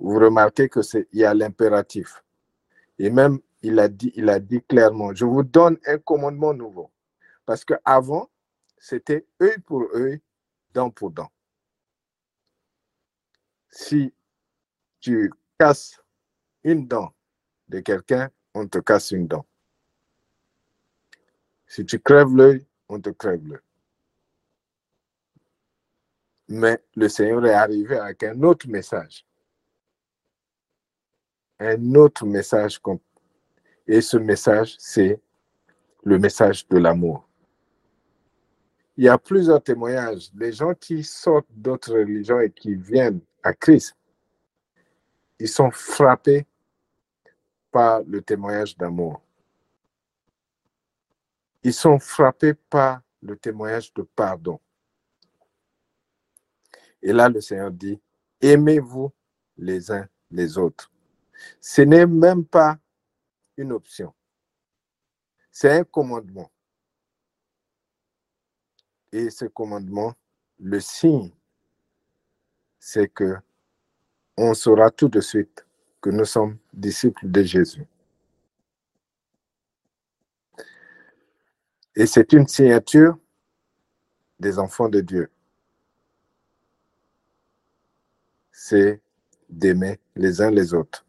Vous 0.00 0.18
remarquez 0.18 0.68
que 0.68 0.80
c'est 0.80 1.08
il 1.12 1.20
y 1.20 1.24
a 1.24 1.34
l'impératif. 1.34 2.22
Et 2.98 3.10
même 3.10 3.40
il 3.62 3.78
a 3.80 3.88
dit, 3.88 4.12
il 4.14 4.28
a 4.28 4.38
dit 4.38 4.62
clairement, 4.62 5.12
je 5.12 5.24
vous 5.24 5.42
donne 5.42 5.76
un 5.86 5.98
commandement 5.98 6.54
nouveau. 6.54 6.90
Parce 7.44 7.64
qu'avant, 7.64 8.30
c'était 8.78 9.26
œil 9.42 9.58
pour 9.58 9.88
œil, 9.94 10.20
dent 10.72 10.90
pour 10.90 11.10
dent. 11.10 11.30
Si 13.70 14.14
tu 15.00 15.32
casses 15.58 16.00
une 16.62 16.86
dent 16.86 17.12
de 17.68 17.80
quelqu'un, 17.80 18.30
on 18.54 18.68
te 18.68 18.78
casse 18.78 19.10
une 19.10 19.26
dent. 19.26 19.46
Si 21.66 21.84
tu 21.84 21.98
crèves 21.98 22.34
l'œil, 22.36 22.64
on 22.88 23.00
te 23.00 23.10
crève 23.10 23.44
l'œil. 23.44 23.58
Mais 26.48 26.82
le 26.94 27.08
Seigneur 27.08 27.44
est 27.46 27.52
arrivé 27.52 27.96
avec 27.98 28.22
un 28.22 28.40
autre 28.42 28.68
message. 28.68 29.27
Un 31.60 31.94
autre 31.94 32.24
message. 32.24 32.80
Et 33.86 34.00
ce 34.00 34.16
message, 34.16 34.76
c'est 34.78 35.20
le 36.04 36.18
message 36.18 36.66
de 36.68 36.78
l'amour. 36.78 37.28
Il 38.96 39.04
y 39.04 39.08
a 39.08 39.18
plusieurs 39.18 39.62
témoignages. 39.62 40.30
Les 40.34 40.52
gens 40.52 40.74
qui 40.74 41.02
sortent 41.04 41.46
d'autres 41.50 41.92
religions 41.92 42.40
et 42.40 42.50
qui 42.50 42.74
viennent 42.74 43.20
à 43.42 43.52
Christ, 43.52 43.96
ils 45.38 45.48
sont 45.48 45.70
frappés 45.70 46.46
par 47.70 48.02
le 48.02 48.20
témoignage 48.22 48.76
d'amour. 48.76 49.22
Ils 51.62 51.74
sont 51.74 51.98
frappés 51.98 52.54
par 52.54 53.02
le 53.22 53.36
témoignage 53.36 53.92
de 53.94 54.02
pardon. 54.02 54.58
Et 57.02 57.12
là, 57.12 57.28
le 57.28 57.40
Seigneur 57.40 57.70
dit, 57.70 58.00
aimez-vous 58.40 59.12
les 59.56 59.90
uns 59.90 60.08
les 60.30 60.58
autres. 60.58 60.90
Ce 61.60 61.82
n'est 61.82 62.06
même 62.06 62.44
pas 62.44 62.78
une 63.56 63.72
option. 63.72 64.14
C'est 65.50 65.70
un 65.70 65.84
commandement. 65.84 66.50
Et 69.10 69.30
ce 69.30 69.46
commandement, 69.46 70.14
le 70.58 70.80
signe, 70.80 71.32
c'est 72.78 73.08
que 73.08 73.36
on 74.36 74.54
saura 74.54 74.90
tout 74.90 75.08
de 75.08 75.20
suite 75.20 75.66
que 76.00 76.10
nous 76.10 76.24
sommes 76.24 76.58
disciples 76.72 77.28
de 77.28 77.42
Jésus. 77.42 77.86
Et 81.96 82.06
c'est 82.06 82.32
une 82.32 82.46
signature 82.46 83.18
des 84.38 84.60
enfants 84.60 84.88
de 84.88 85.00
Dieu. 85.00 85.28
C'est 88.52 89.02
d'aimer 89.48 89.98
les 90.14 90.40
uns 90.40 90.52
les 90.52 90.74
autres. 90.74 91.07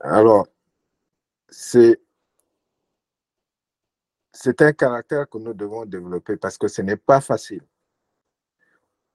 Alors, 0.00 0.46
c'est 1.48 1.98
un 4.60 4.72
caractère 4.72 5.28
que 5.28 5.38
nous 5.38 5.54
devons 5.54 5.84
développer 5.86 6.36
parce 6.36 6.58
que 6.58 6.68
ce 6.68 6.82
n'est 6.82 6.96
pas 6.96 7.20
facile. 7.20 7.62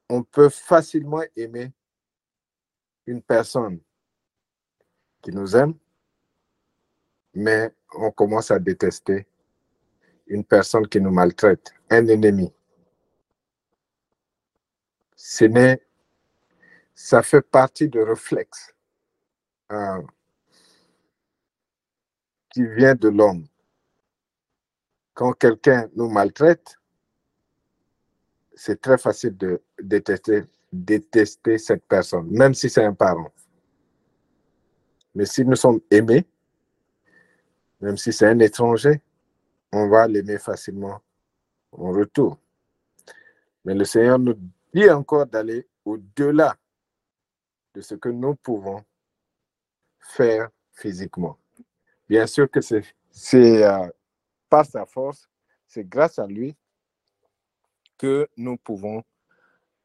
On 0.10 0.24
peut 0.24 0.50
facilement 0.50 1.22
aimer 1.36 1.72
une 3.06 3.22
personne 3.22 3.80
qui 5.22 5.32
nous 5.32 5.56
aime, 5.56 5.76
mais 7.34 7.74
on 7.94 8.12
commence 8.12 8.52
à 8.52 8.60
détester 8.60 9.28
une 10.28 10.44
personne 10.44 10.88
qui 10.88 11.00
nous 11.00 11.12
maltraite, 11.12 11.74
un 11.89 12.08
ennemi. 12.08 12.52
Ce 15.15 15.46
n'est, 15.46 15.82
ça 16.96 17.22
fait 17.22 17.41
partie 17.41 17.88
de 17.88 18.00
réflexe 18.00 18.74
euh, 19.72 20.02
qui 22.51 22.65
vient 22.65 22.95
de 22.95 23.07
l'homme. 23.07 23.45
Quand 25.13 25.33
quelqu'un 25.33 25.89
nous 25.95 26.09
maltraite, 26.09 26.77
c'est 28.53 28.81
très 28.81 28.97
facile 28.97 29.35
de 29.37 29.61
détester, 29.81 31.57
cette 31.57 31.85
personne, 31.85 32.29
même 32.29 32.53
si 32.53 32.69
c'est 32.69 32.83
un 32.83 32.93
parent. 32.93 33.31
Mais 35.15 35.25
si 35.25 35.43
nous 35.43 35.55
sommes 35.55 35.81
aimés, 35.89 36.25
même 37.79 37.97
si 37.97 38.13
c'est 38.13 38.27
un 38.27 38.39
étranger, 38.39 39.01
on 39.71 39.89
va 39.89 40.07
l'aimer 40.07 40.37
facilement 40.37 41.01
en 41.71 41.91
retour. 41.91 42.37
Mais 43.65 43.73
le 43.73 43.85
Seigneur 43.85 44.19
nous 44.19 44.35
dit 44.73 44.89
encore 44.89 45.25
d'aller 45.25 45.67
au-delà 45.83 46.55
de 47.73 47.81
ce 47.81 47.95
que 47.95 48.09
nous 48.09 48.35
pouvons 48.35 48.83
faire 49.99 50.49
physiquement. 50.73 51.37
Bien 52.12 52.28
sûr 52.28 52.52
que 52.52 52.60
c'est 52.60 53.63
euh, 53.63 53.88
par 54.50 54.65
sa 54.65 54.86
force, 54.86 55.30
c'est 55.65 55.88
grâce 55.88 56.19
à 56.19 56.28
lui 56.28 56.58
que 57.97 58.28
nous 58.36 58.58
pouvons 58.58 59.02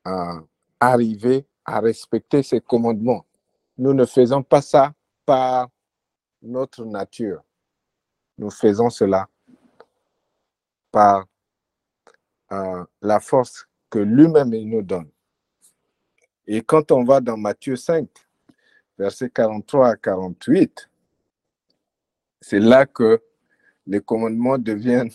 euh, 0.09 0.41
arriver 0.81 1.47
à 1.65 1.79
respecter 1.79 2.43
ses 2.43 2.61
commandements. 2.61 3.25
Nous 3.79 3.95
ne 3.95 4.05
faisons 4.05 4.43
pas 4.43 4.61
ça 4.61 4.93
par 5.25 5.69
notre 6.43 6.85
nature. 6.85 7.45
Nous 8.39 8.51
faisons 8.51 8.91
cela 8.91 9.29
par 10.91 11.27
euh, 12.51 12.85
la 13.03 13.21
force 13.21 13.69
que 13.89 14.01
lui-même 14.01 14.51
nous 14.51 14.83
donne. 14.83 15.09
Et 16.49 16.61
quand 16.61 16.91
on 16.91 17.05
va 17.05 17.21
dans 17.21 17.37
Matthieu 17.37 17.77
5, 17.77 18.09
versets 18.99 19.31
43 19.31 19.91
à 19.91 19.97
48, 19.97 20.91
c'est 22.40 22.61
là 22.61 22.87
que 22.87 23.22
les 23.87 24.01
commandements 24.01 24.59
deviennent 24.59 25.11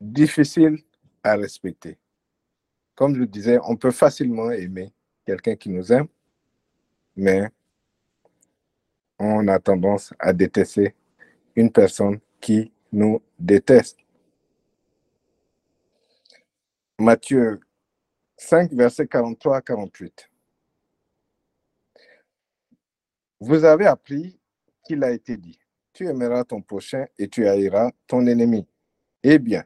difficiles 0.00 0.82
à 1.22 1.36
respecter. 1.36 1.98
Comme 2.94 3.14
je 3.14 3.20
le 3.20 3.26
disais, 3.26 3.58
on 3.64 3.76
peut 3.76 3.90
facilement 3.90 4.50
aimer 4.50 4.92
quelqu'un 5.24 5.56
qui 5.56 5.70
nous 5.70 5.92
aime, 5.92 6.08
mais 7.16 7.48
on 9.18 9.46
a 9.48 9.58
tendance 9.58 10.12
à 10.18 10.32
détester 10.32 10.94
une 11.54 11.70
personne 11.70 12.18
qui 12.40 12.72
nous 12.90 13.22
déteste. 13.38 13.98
Matthieu 16.98 17.60
5, 18.36 18.72
versets 18.72 19.06
43 19.06 19.56
à 19.56 19.62
48. 19.62 20.28
Vous 23.40 23.64
avez 23.64 23.86
appris 23.86 24.38
qu'il 24.84 25.02
a 25.02 25.10
été 25.10 25.36
dit, 25.36 25.58
tu 26.02 26.08
aimeras 26.08 26.42
ton 26.42 26.60
prochain 26.60 27.06
et 27.16 27.28
tu 27.28 27.46
haïras 27.46 27.92
ton 28.08 28.26
ennemi. 28.26 28.66
Eh 29.22 29.38
bien, 29.38 29.64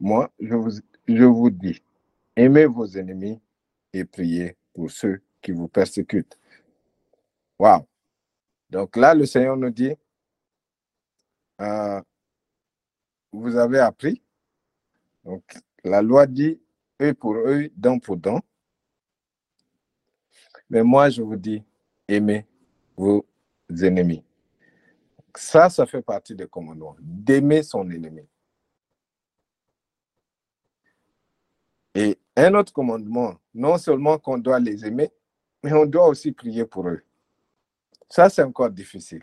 moi, 0.00 0.32
je 0.40 0.54
vous, 0.54 0.70
je 1.06 1.24
vous 1.24 1.50
dis, 1.50 1.80
aimez 2.34 2.66
vos 2.66 2.86
ennemis 2.86 3.40
et 3.92 4.04
priez 4.04 4.56
pour 4.74 4.90
ceux 4.90 5.22
qui 5.40 5.52
vous 5.52 5.68
persécutent. 5.68 6.36
Wow. 7.60 7.86
Donc 8.70 8.96
là, 8.96 9.14
le 9.14 9.24
Seigneur 9.24 9.56
nous 9.56 9.70
dit, 9.70 9.94
euh, 11.60 12.02
vous 13.30 13.56
avez 13.56 13.78
appris. 13.78 14.20
Donc, 15.24 15.44
la 15.84 16.02
loi 16.02 16.26
dit 16.26 16.60
œil 17.00 17.14
pour 17.14 17.36
œil, 17.36 17.72
dent 17.76 18.00
pour 18.00 18.16
dent. 18.16 18.40
Mais 20.68 20.82
moi, 20.82 21.08
je 21.08 21.22
vous 21.22 21.36
dis, 21.36 21.62
aimez 22.08 22.44
vos 22.96 23.24
ennemis. 23.70 24.25
Ça, 25.36 25.68
ça 25.68 25.84
fait 25.86 26.02
partie 26.02 26.34
des 26.34 26.46
commandements, 26.46 26.96
d'aimer 26.98 27.62
son 27.62 27.88
ennemi. 27.90 28.26
Et 31.94 32.18
un 32.36 32.54
autre 32.54 32.72
commandement, 32.72 33.36
non 33.54 33.76
seulement 33.78 34.18
qu'on 34.18 34.38
doit 34.38 34.60
les 34.60 34.84
aimer, 34.86 35.10
mais 35.62 35.72
on 35.72 35.86
doit 35.86 36.08
aussi 36.08 36.32
prier 36.32 36.64
pour 36.64 36.88
eux. 36.88 37.02
Ça, 38.08 38.28
c'est 38.28 38.42
encore 38.42 38.70
difficile. 38.70 39.22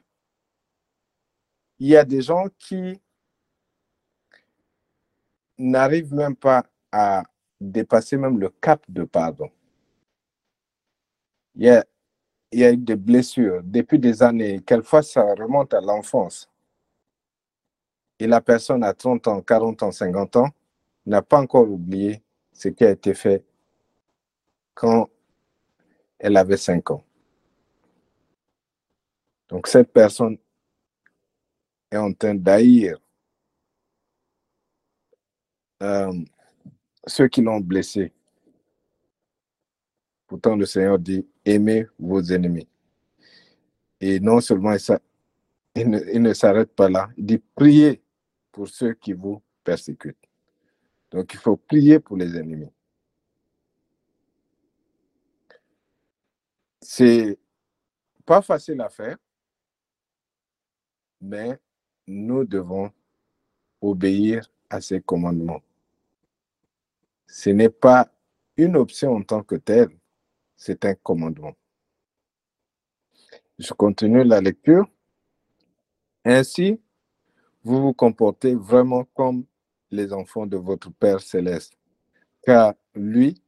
Il 1.79 1.87
y 1.87 1.97
a 1.97 2.05
des 2.05 2.21
gens 2.21 2.45
qui 2.59 3.01
n'arrivent 5.57 6.13
même 6.13 6.35
pas 6.35 6.65
à 6.91 7.23
dépasser 7.59 8.17
même 8.17 8.39
le 8.39 8.49
cap 8.49 8.83
de 8.89 9.03
pardon. 9.03 9.49
Il 11.55 11.63
y 11.63 11.69
a, 11.69 11.85
il 12.53 12.59
y 12.59 12.65
a 12.65 12.71
eu 12.71 12.77
des 12.77 12.95
blessures 12.95 13.61
depuis 13.63 13.99
des 13.99 14.21
années. 14.21 14.61
Quelquefois, 14.65 15.01
ça 15.01 15.23
remonte 15.33 15.73
à 15.73 15.81
l'enfance. 15.81 16.49
Et 18.19 18.27
la 18.27 18.41
personne 18.41 18.83
à 18.83 18.93
30 18.93 19.27
ans, 19.27 19.41
40 19.41 19.83
ans, 19.83 19.91
50 19.91 20.35
ans 20.37 20.49
n'a 21.05 21.21
pas 21.21 21.39
encore 21.39 21.69
oublié 21.69 22.21
ce 22.51 22.69
qui 22.69 22.85
a 22.85 22.91
été 22.91 23.13
fait 23.13 23.43
quand 24.73 25.09
elle 26.19 26.37
avait 26.37 26.57
5 26.57 26.91
ans. 26.91 27.03
Donc 29.49 29.67
cette 29.67 29.91
personne 29.91 30.37
est 31.91 31.97
en 31.97 32.13
train 32.13 32.35
d'haïr 32.35 32.99
euh, 35.81 36.13
ceux 37.05 37.27
qui 37.27 37.41
l'ont 37.41 37.59
blessé. 37.59 38.13
Pourtant, 40.33 40.55
le 40.55 40.65
Seigneur 40.65 40.97
dit, 40.97 41.23
aimez 41.45 41.85
vos 41.99 42.19
ennemis. 42.23 42.67
Et 44.01 44.19
non 44.19 44.41
seulement 44.41 44.75
ça, 44.79 44.99
il 45.75 45.87
ne, 45.87 45.99
il 46.11 46.23
ne 46.23 46.33
s'arrête 46.33 46.73
pas 46.73 46.89
là, 46.89 47.07
il 47.15 47.23
dit, 47.23 47.37
priez 47.37 48.01
pour 48.51 48.67
ceux 48.67 48.95
qui 48.95 49.13
vous 49.13 49.43
persécutent. 49.63 50.17
Donc, 51.11 51.31
il 51.35 51.39
faut 51.39 51.55
prier 51.55 51.99
pour 51.99 52.17
les 52.17 52.35
ennemis. 52.35 52.71
C'est 56.81 57.37
pas 58.25 58.41
facile 58.41 58.81
à 58.81 58.89
faire, 58.89 59.17
mais 61.21 61.59
nous 62.07 62.43
devons 62.43 62.91
obéir 63.79 64.49
à 64.67 64.81
ces 64.81 64.99
commandements. 64.99 65.61
Ce 67.27 67.51
n'est 67.51 67.69
pas 67.69 68.11
une 68.57 68.75
option 68.77 69.13
en 69.13 69.21
tant 69.21 69.43
que 69.43 69.57
telle, 69.57 69.95
c'est 70.65 70.85
un 70.85 70.95
commandement. 70.95 71.53
Je 73.59 73.73
continue 73.73 74.23
la 74.23 74.39
lecture. 74.39 74.89
Ainsi, 76.23 76.79
vous 77.63 77.81
vous 77.81 77.93
comportez 77.93 78.55
vraiment 78.55 79.03
comme 79.13 79.45
les 79.91 80.13
enfants 80.13 80.47
de 80.47 80.55
votre 80.55 80.89
Père 80.89 81.19
céleste, 81.19 81.73
car 82.43 82.75
lui, 82.95 83.41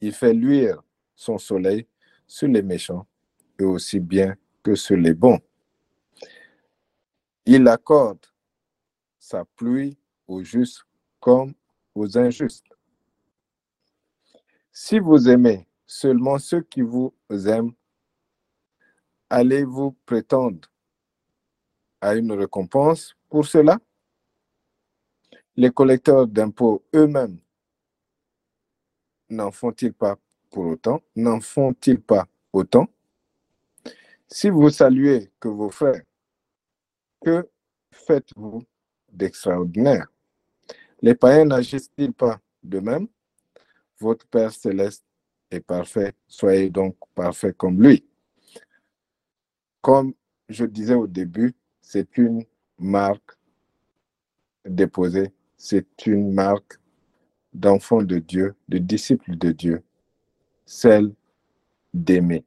il 0.00 0.12
fait 0.12 0.34
luire 0.34 0.82
son 1.14 1.38
soleil 1.38 1.86
sur 2.26 2.48
les 2.48 2.62
méchants 2.62 3.06
et 3.60 3.62
aussi 3.62 4.00
bien 4.00 4.34
que 4.64 4.74
sur 4.74 4.96
les 4.96 5.14
bons. 5.14 5.38
Il 7.44 7.68
accorde 7.68 8.26
sa 9.20 9.44
pluie 9.44 9.96
aux 10.26 10.42
justes 10.42 10.82
comme 11.20 11.54
aux 11.94 12.18
injustes. 12.18 12.66
Si 14.72 14.98
vous 14.98 15.28
aimez 15.28 15.65
seulement 15.86 16.38
ceux 16.38 16.62
qui 16.62 16.82
vous 16.82 17.14
aiment, 17.30 17.72
allez-vous 19.30 19.92
prétendre 20.04 20.68
à 22.00 22.14
une 22.14 22.32
récompense 22.32 23.16
pour 23.28 23.46
cela? 23.46 23.78
Les 25.56 25.70
collecteurs 25.70 26.26
d'impôts 26.26 26.84
eux-mêmes 26.94 27.38
n'en 29.30 29.50
font-ils 29.50 29.92
pas 29.92 30.18
pour 30.50 30.66
autant? 30.66 31.02
N'en 31.14 31.40
font-ils 31.40 32.00
pas 32.00 32.26
autant? 32.52 32.88
Si 34.28 34.50
vous 34.50 34.70
saluez 34.70 35.30
que 35.40 35.48
vos 35.48 35.70
frères, 35.70 36.02
que 37.24 37.48
faites-vous 37.92 38.62
d'extraordinaire? 39.08 40.08
Les 41.00 41.14
païens 41.14 41.44
n'agissent-ils 41.46 42.12
pas 42.12 42.40
de 42.62 42.80
même 42.80 43.08
Votre 43.98 44.26
Père 44.26 44.52
céleste 44.52 45.05
est 45.50 45.60
parfait, 45.60 46.12
soyez 46.26 46.70
donc 46.70 46.96
parfait 47.14 47.52
comme 47.52 47.82
lui. 47.82 48.04
Comme 49.80 50.14
je 50.48 50.64
disais 50.64 50.94
au 50.94 51.06
début, 51.06 51.54
c'est 51.80 52.18
une 52.18 52.44
marque 52.78 53.32
déposée, 54.64 55.32
c'est 55.56 56.06
une 56.06 56.32
marque 56.32 56.78
d'enfant 57.52 58.02
de 58.02 58.18
Dieu, 58.18 58.54
de 58.68 58.78
disciple 58.78 59.36
de 59.36 59.52
Dieu, 59.52 59.82
celle 60.64 61.14
d'aimer. 61.94 62.44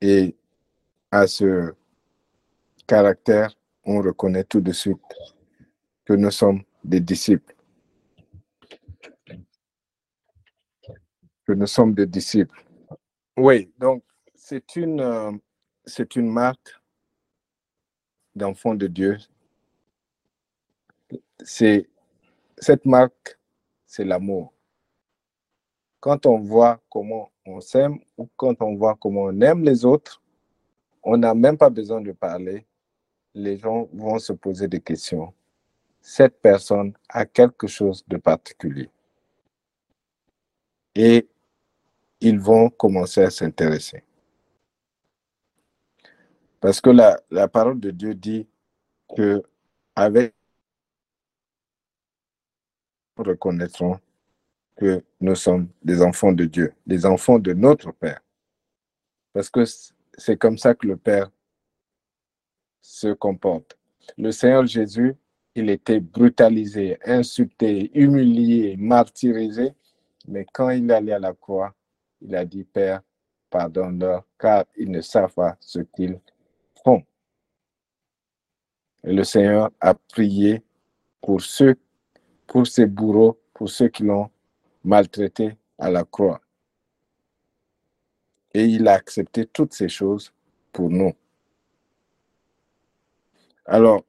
Et 0.00 0.34
à 1.10 1.26
ce 1.26 1.74
caractère, 2.86 3.54
on 3.84 4.00
reconnaît 4.00 4.44
tout 4.44 4.60
de 4.60 4.72
suite 4.72 5.00
que 6.04 6.14
nous 6.14 6.30
sommes 6.30 6.62
des 6.82 7.00
disciples. 7.00 7.54
Que 11.50 11.54
nous 11.56 11.66
sommes 11.66 11.94
des 11.94 12.06
disciples. 12.06 12.64
Oui, 13.36 13.72
donc 13.76 14.04
c'est 14.36 14.76
une, 14.76 15.00
euh, 15.00 15.32
c'est 15.84 16.14
une 16.14 16.30
marque 16.30 16.80
d'enfant 18.36 18.76
de 18.76 18.86
Dieu. 18.86 19.18
C'est 21.40 21.88
cette 22.56 22.86
marque, 22.86 23.36
c'est 23.84 24.04
l'amour. 24.04 24.52
Quand 25.98 26.24
on 26.24 26.38
voit 26.38 26.80
comment 26.88 27.32
on 27.44 27.60
s'aime 27.60 27.98
ou 28.16 28.28
quand 28.36 28.62
on 28.62 28.76
voit 28.76 28.94
comment 28.94 29.22
on 29.22 29.40
aime 29.40 29.64
les 29.64 29.84
autres, 29.84 30.22
on 31.02 31.16
n'a 31.16 31.34
même 31.34 31.58
pas 31.58 31.68
besoin 31.68 32.00
de 32.00 32.12
parler. 32.12 32.64
Les 33.34 33.56
gens 33.56 33.88
vont 33.92 34.20
se 34.20 34.32
poser 34.34 34.68
des 34.68 34.80
questions. 34.80 35.34
Cette 36.00 36.40
personne 36.40 36.92
a 37.08 37.26
quelque 37.26 37.66
chose 37.66 38.04
de 38.06 38.18
particulier. 38.18 38.88
Et 40.94 41.26
ils 42.20 42.38
vont 42.38 42.70
commencer 42.70 43.22
à 43.22 43.30
s'intéresser. 43.30 44.04
Parce 46.60 46.80
que 46.80 46.90
la, 46.90 47.48
parole 47.48 47.80
de 47.80 47.90
Dieu 47.90 48.14
dit 48.14 48.46
que 49.16 49.42
avec 49.96 50.34
nous 53.16 53.24
reconnaîtrons 53.24 53.98
que 54.76 55.02
nous 55.20 55.34
sommes 55.34 55.68
des 55.82 56.02
enfants 56.02 56.32
de 56.32 56.44
Dieu, 56.44 56.74
des 56.86 57.06
enfants 57.06 57.38
de 57.38 57.52
notre 57.52 57.92
Père. 57.92 58.20
Parce 59.32 59.48
que 59.48 59.64
c'est 60.16 60.36
comme 60.36 60.58
ça 60.58 60.74
que 60.74 60.86
le 60.86 60.96
Père 60.96 61.30
se 62.82 63.12
comporte. 63.12 63.78
Le 64.18 64.32
Seigneur 64.32 64.66
Jésus, 64.66 65.14
il 65.54 65.70
était 65.70 66.00
brutalisé, 66.00 66.98
insulté, 67.04 67.90
humilié, 67.94 68.76
martyrisé, 68.76 69.72
mais 70.28 70.46
quand 70.52 70.70
il 70.70 70.90
allait 70.90 71.12
à 71.12 71.18
la 71.18 71.32
croix, 71.32 71.74
il 72.20 72.34
a 72.34 72.44
dit, 72.44 72.64
Père, 72.64 73.00
pardonne-leur, 73.48 74.24
car 74.38 74.64
ils 74.76 74.90
ne 74.90 75.00
savent 75.00 75.34
pas 75.34 75.56
ce 75.60 75.80
qu'ils 75.80 76.20
font. 76.84 77.02
Et 79.04 79.12
le 79.12 79.24
Seigneur 79.24 79.70
a 79.80 79.94
prié 79.94 80.62
pour 81.20 81.40
ceux, 81.40 81.76
pour 82.46 82.66
ses 82.66 82.86
bourreaux, 82.86 83.40
pour 83.54 83.68
ceux 83.68 83.88
qui 83.88 84.02
l'ont 84.02 84.30
maltraité 84.84 85.56
à 85.78 85.90
la 85.90 86.04
croix. 86.04 86.40
Et 88.52 88.64
il 88.64 88.88
a 88.88 88.94
accepté 88.94 89.46
toutes 89.46 89.72
ces 89.72 89.88
choses 89.88 90.32
pour 90.72 90.90
nous. 90.90 91.12
Alors, 93.64 94.04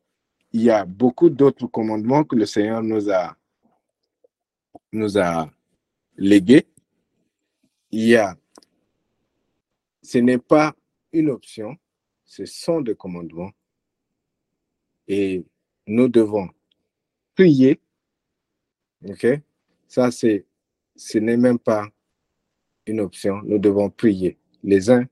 il 0.52 0.64
y 0.64 0.72
a 0.72 0.84
beaucoup 0.86 1.30
d'autres 1.30 1.68
commandements 1.68 2.24
que 2.24 2.36
le 2.36 2.46
Seigneur 2.46 2.82
nous 2.82 3.10
a 5.18 5.50
légués. 6.18 6.68
Il 7.92 8.08
y 8.08 8.16
a, 8.16 8.38
ce 10.02 10.18
n'est 10.18 10.38
pas 10.38 10.74
une 11.12 11.30
option, 11.30 11.76
ce 12.24 12.46
sont 12.46 12.82
des 12.82 12.96
commandements. 12.96 13.52
Et 15.08 15.44
nous 15.88 16.08
devons 16.08 16.50
prier. 17.36 17.82
OK? 19.06 19.28
Ça, 19.88 20.10
c'est, 20.10 20.46
ce 20.96 21.18
n'est 21.18 21.36
même 21.36 21.60
pas 21.60 21.90
une 22.86 23.02
option. 23.02 23.42
Nous 23.44 23.58
devons 23.58 23.90
prier 23.90 24.38
les 24.64 24.90
uns 24.90 25.06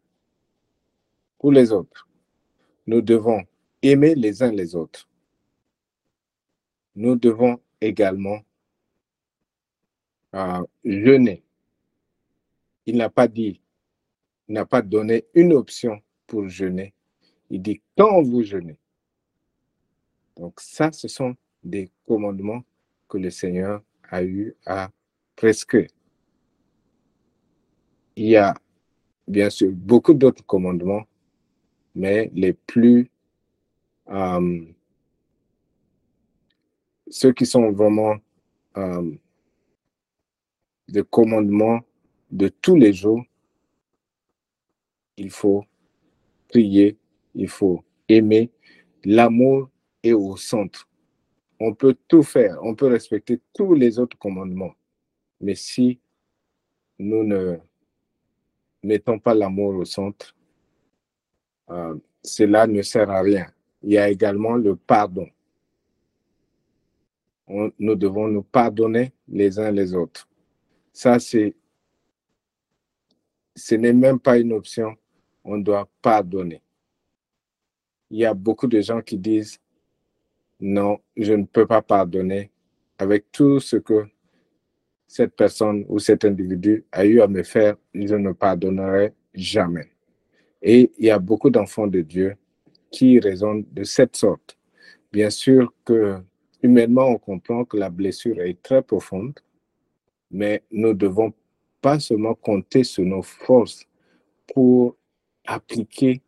pour 1.37 1.51
les 1.51 1.71
autres. 1.71 2.07
Nous 2.87 3.01
devons 3.01 3.43
aimer 3.81 4.15
les 4.15 4.41
uns 4.41 4.51
les 4.51 4.75
autres. 4.75 5.07
Nous 6.95 7.15
devons 7.15 7.59
également 7.81 8.39
euh, 10.35 10.63
jeûner. 10.83 11.43
Il 12.89 12.97
n'a 12.97 13.11
pas 13.11 13.27
dit, 13.27 13.61
il 14.47 14.53
n'a 14.55 14.65
pas 14.65 14.81
donné 14.81 15.25
une 15.35 15.53
option 15.53 16.01
pour 16.25 16.47
jeûner. 16.47 16.95
Il 17.51 17.61
dit 17.61 17.83
quand 17.95 18.23
vous 18.23 18.41
jeûnez. 18.41 18.79
Donc 20.35 20.59
ça, 20.59 20.91
ce 20.91 21.07
sont 21.07 21.35
des 21.63 21.91
commandements 22.07 22.63
que 23.07 23.19
le 23.19 23.29
Seigneur 23.29 23.83
a 24.09 24.23
eu 24.23 24.55
à 24.65 24.89
prescrire. 25.35 25.89
il 28.15 28.29
y 28.29 28.37
a 28.37 28.55
bien 29.27 29.51
sûr 29.51 29.71
beaucoup 29.71 30.15
d'autres 30.15 30.43
commandements, 30.43 31.05
mais 31.93 32.31
les 32.33 32.53
plus, 32.53 33.07
euh, 34.09 34.65
ceux 37.07 37.33
qui 37.33 37.45
sont 37.45 37.71
vraiment 37.71 38.17
euh, 38.77 39.11
des 40.87 41.03
commandements 41.03 41.81
de 42.31 42.47
tous 42.47 42.75
les 42.75 42.93
jours, 42.93 43.23
il 45.17 45.29
faut 45.29 45.65
prier, 46.47 46.97
il 47.35 47.47
faut 47.47 47.83
aimer. 48.07 48.51
L'amour 49.03 49.69
est 50.03 50.13
au 50.13 50.37
centre. 50.37 50.87
On 51.59 51.73
peut 51.73 51.95
tout 52.07 52.23
faire, 52.23 52.57
on 52.61 52.75
peut 52.75 52.87
respecter 52.87 53.39
tous 53.53 53.73
les 53.73 53.99
autres 53.99 54.17
commandements. 54.17 54.73
Mais 55.41 55.55
si 55.55 55.99
nous 56.97 57.23
ne 57.23 57.57
mettons 58.83 59.19
pas 59.19 59.33
l'amour 59.33 59.75
au 59.75 59.85
centre, 59.85 60.35
euh, 61.69 61.95
cela 62.23 62.67
ne 62.67 62.81
sert 62.81 63.09
à 63.09 63.21
rien. 63.21 63.47
Il 63.83 63.91
y 63.91 63.97
a 63.97 64.09
également 64.09 64.55
le 64.55 64.75
pardon. 64.75 65.27
nous 67.47 67.95
devons 67.95 68.27
nous 68.27 68.43
pardonner 68.43 69.13
les 69.27 69.57
uns 69.59 69.71
les 69.71 69.93
autres. 69.93 70.27
Ça, 70.93 71.19
c'est, 71.19 71.55
ce 73.55 73.75
n'est 73.75 73.93
même 73.93 74.19
pas 74.19 74.37
une 74.37 74.53
option. 74.53 74.95
On 75.43 75.57
doit 75.57 75.89
pardonner. 76.01 76.61
Il 78.09 78.19
y 78.19 78.25
a 78.25 78.33
beaucoup 78.33 78.67
de 78.67 78.81
gens 78.81 79.01
qui 79.01 79.17
disent, 79.17 79.59
non, 80.59 80.99
je 81.15 81.33
ne 81.33 81.45
peux 81.45 81.65
pas 81.65 81.81
pardonner 81.81 82.51
avec 82.97 83.31
tout 83.31 83.59
ce 83.59 83.77
que 83.77 84.07
cette 85.07 85.35
personne 85.35 85.85
ou 85.87 85.97
cet 85.99 86.25
individu 86.25 86.85
a 86.91 87.05
eu 87.05 87.21
à 87.21 87.27
me 87.27 87.43
faire, 87.43 87.75
je 87.93 88.15
ne 88.15 88.31
pardonnerai 88.31 89.13
jamais. 89.33 89.89
Et 90.61 90.91
il 90.97 91.05
y 91.05 91.09
a 91.09 91.19
beaucoup 91.19 91.49
d'enfants 91.49 91.87
de 91.87 92.01
Dieu 92.01 92.35
qui 92.91 93.19
raisonnent 93.19 93.65
de 93.71 93.83
cette 93.83 94.15
sorte. 94.15 94.57
Bien 95.11 95.29
sûr 95.29 95.73
que 95.85 96.17
humainement, 96.61 97.07
on 97.07 97.17
comprend 97.17 97.65
que 97.65 97.77
la 97.77 97.89
blessure 97.89 98.39
est 98.41 98.61
très 98.61 98.81
profonde, 98.81 99.39
mais 100.29 100.63
nous 100.71 100.93
devons 100.93 101.33
pas 101.81 101.99
seulement 101.99 102.35
compter 102.35 102.83
sur 102.83 103.03
nos 103.03 103.21
forces 103.21 103.85
pour 104.53 104.95
appliquer 105.45 106.21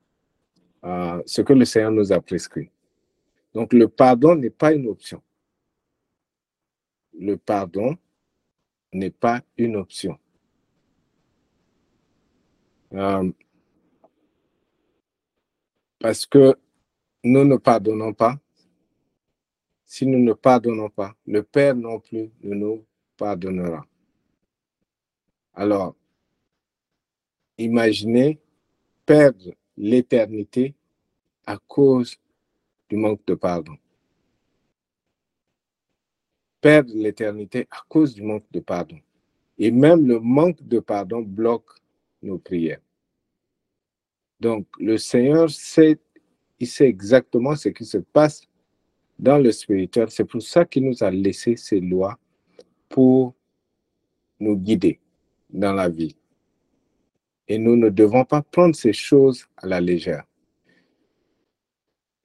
euh, 0.84 1.22
ce 1.26 1.42
que 1.42 1.54
le 1.54 1.66
Seigneur 1.66 1.92
nous 1.92 2.12
a 2.12 2.20
prescrit. 2.22 2.70
Donc 3.54 3.74
le 3.74 3.88
pardon 3.88 4.36
n'est 4.36 4.50
pas 4.50 4.74
une 4.74 4.88
option. 4.88 5.22
Le 7.20 7.38
pardon 7.38 7.98
n'est 8.94 9.12
pas 9.12 9.42
une 9.58 9.76
option. 9.76 10.18
Euh, 12.94 13.32
parce 16.00 16.26
que 16.26 16.56
nous 17.24 17.46
ne 17.46 17.58
pardonnons 17.58 18.14
pas. 18.14 18.40
Si 19.86 20.06
nous 20.06 20.20
ne 20.20 20.34
pardonnons 20.34 20.90
pas, 20.90 21.14
le 21.26 21.44
Père 21.44 21.76
non 21.76 22.00
plus 22.00 22.32
ne 22.42 22.56
nous 22.56 22.86
pardonnera. 23.18 23.86
Alors, 25.54 25.96
imaginez 27.58 28.40
perdre 29.06 29.54
l'éternité 29.78 30.76
à 31.46 31.58
cause 31.68 32.16
du 32.90 32.96
manque 32.96 33.26
de 33.26 33.36
pardon 33.36 33.76
perdre 36.62 36.94
l'éternité 36.94 37.68
à 37.72 37.80
cause 37.90 38.14
du 38.14 38.22
manque 38.22 38.46
de 38.52 38.60
pardon. 38.60 39.00
Et 39.58 39.72
même 39.72 40.08
le 40.08 40.20
manque 40.20 40.62
de 40.62 40.80
pardon 40.80 41.22
bloque 41.22 41.70
nos 42.22 42.38
prières. 42.38 42.80
Donc, 44.40 44.68
le 44.80 44.98
Seigneur 44.98 45.50
sait, 45.50 46.00
il 46.60 46.68
sait 46.68 46.88
exactement 46.88 47.56
ce 47.56 47.70
qui 47.70 47.84
se 47.84 47.98
passe 47.98 48.44
dans 49.20 49.38
le 49.38 49.52
spirituel. 49.52 50.10
C'est 50.10 50.26
pour 50.26 50.42
ça 50.42 50.66
qu'il 50.66 50.86
nous 50.86 51.04
a 51.04 51.12
laissé 51.12 51.56
ces 51.56 51.80
lois 51.80 52.18
pour 52.90 53.36
nous 54.40 54.56
guider 54.56 55.00
dans 55.52 55.74
la 55.74 55.90
vie. 55.90 56.16
Et 57.48 57.58
nous 57.58 57.76
ne 57.76 57.90
devons 57.90 58.24
pas 58.24 58.42
prendre 58.42 58.76
ces 58.76 58.94
choses 58.94 59.46
à 59.58 59.68
la 59.68 59.82
légère. 59.82 60.26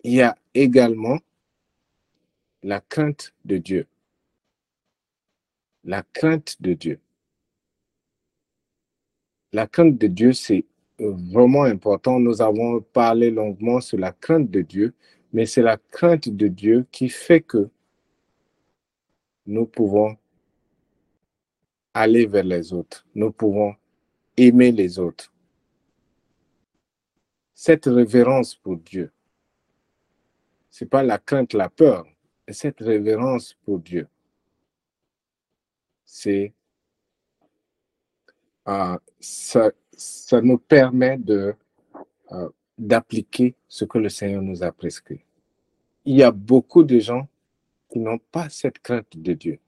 Il 0.05 0.13
y 0.13 0.23
a 0.23 0.37
également 0.55 1.19
la 2.63 2.81
crainte 2.81 3.35
de 3.45 3.59
Dieu 3.59 3.87
la 5.87 6.03
crainte 6.03 6.61
de 6.61 6.75
Dieu. 6.75 7.01
La 9.53 9.67
crainte 9.67 9.97
de 9.97 10.09
Dieu, 10.09 10.33
c'est 10.33 10.67
vraiment 10.99 11.63
important. 11.63 12.19
Nous 12.19 12.43
avons 12.43 12.81
parlé 12.81 13.31
longuement 13.31 13.81
sur 13.81 13.97
la 13.97 14.13
crainte 14.13 14.51
de 14.51 14.63
Dieu, 14.63 14.95
mais 15.33 15.47
c'est 15.47 15.63
la 15.63 15.77
crainte 15.77 16.29
de 16.29 16.49
Dieu 16.49 16.87
qui 16.91 17.09
fait 17.09 17.41
que 17.41 17.71
nous 19.47 19.65
pouvons 19.65 20.17
aller 21.97 22.27
vers 22.27 22.45
les 22.45 22.73
autres. 22.73 23.07
Nous 23.15 23.33
pouvons 23.33 23.75
aimer 24.37 24.73
les 24.73 24.99
autres. 24.99 25.33
Cette 27.55 27.87
révérence 27.87 28.55
pour 28.55 28.77
Dieu, 28.77 29.11
ce 30.71 30.85
n'est 30.85 30.89
pas 30.89 31.03
la 31.03 31.19
crainte, 31.19 31.55
la 31.55 31.71
peur, 31.71 32.07
mais 32.47 32.53
cette 32.53 32.81
révérence 32.81 33.55
pour 33.65 33.79
Dieu 33.79 34.07
c'est 36.07 36.55
euh, 38.69 38.97
ça, 39.21 39.71
ça, 39.93 40.41
nous 40.41 40.59
permet 40.59 41.19
de 41.19 41.55
euh, 42.33 42.49
d'appliquer 42.79 43.55
ce 43.69 43.85
que 43.85 43.99
le 43.99 44.09
Seigneur 44.09 44.43
nous 44.43 44.63
a 44.63 44.73
prescrit. 44.73 45.21
Il 46.05 46.17
y 46.17 46.23
a 46.23 46.31
beaucoup 46.31 46.85
de 46.85 46.99
gens 46.99 47.29
qui 47.91 47.99
n'ont 47.99 48.19
pas 48.19 48.49
cette 48.49 48.79
crainte 48.79 49.17
de 49.17 49.33
Dieu. 49.35 49.59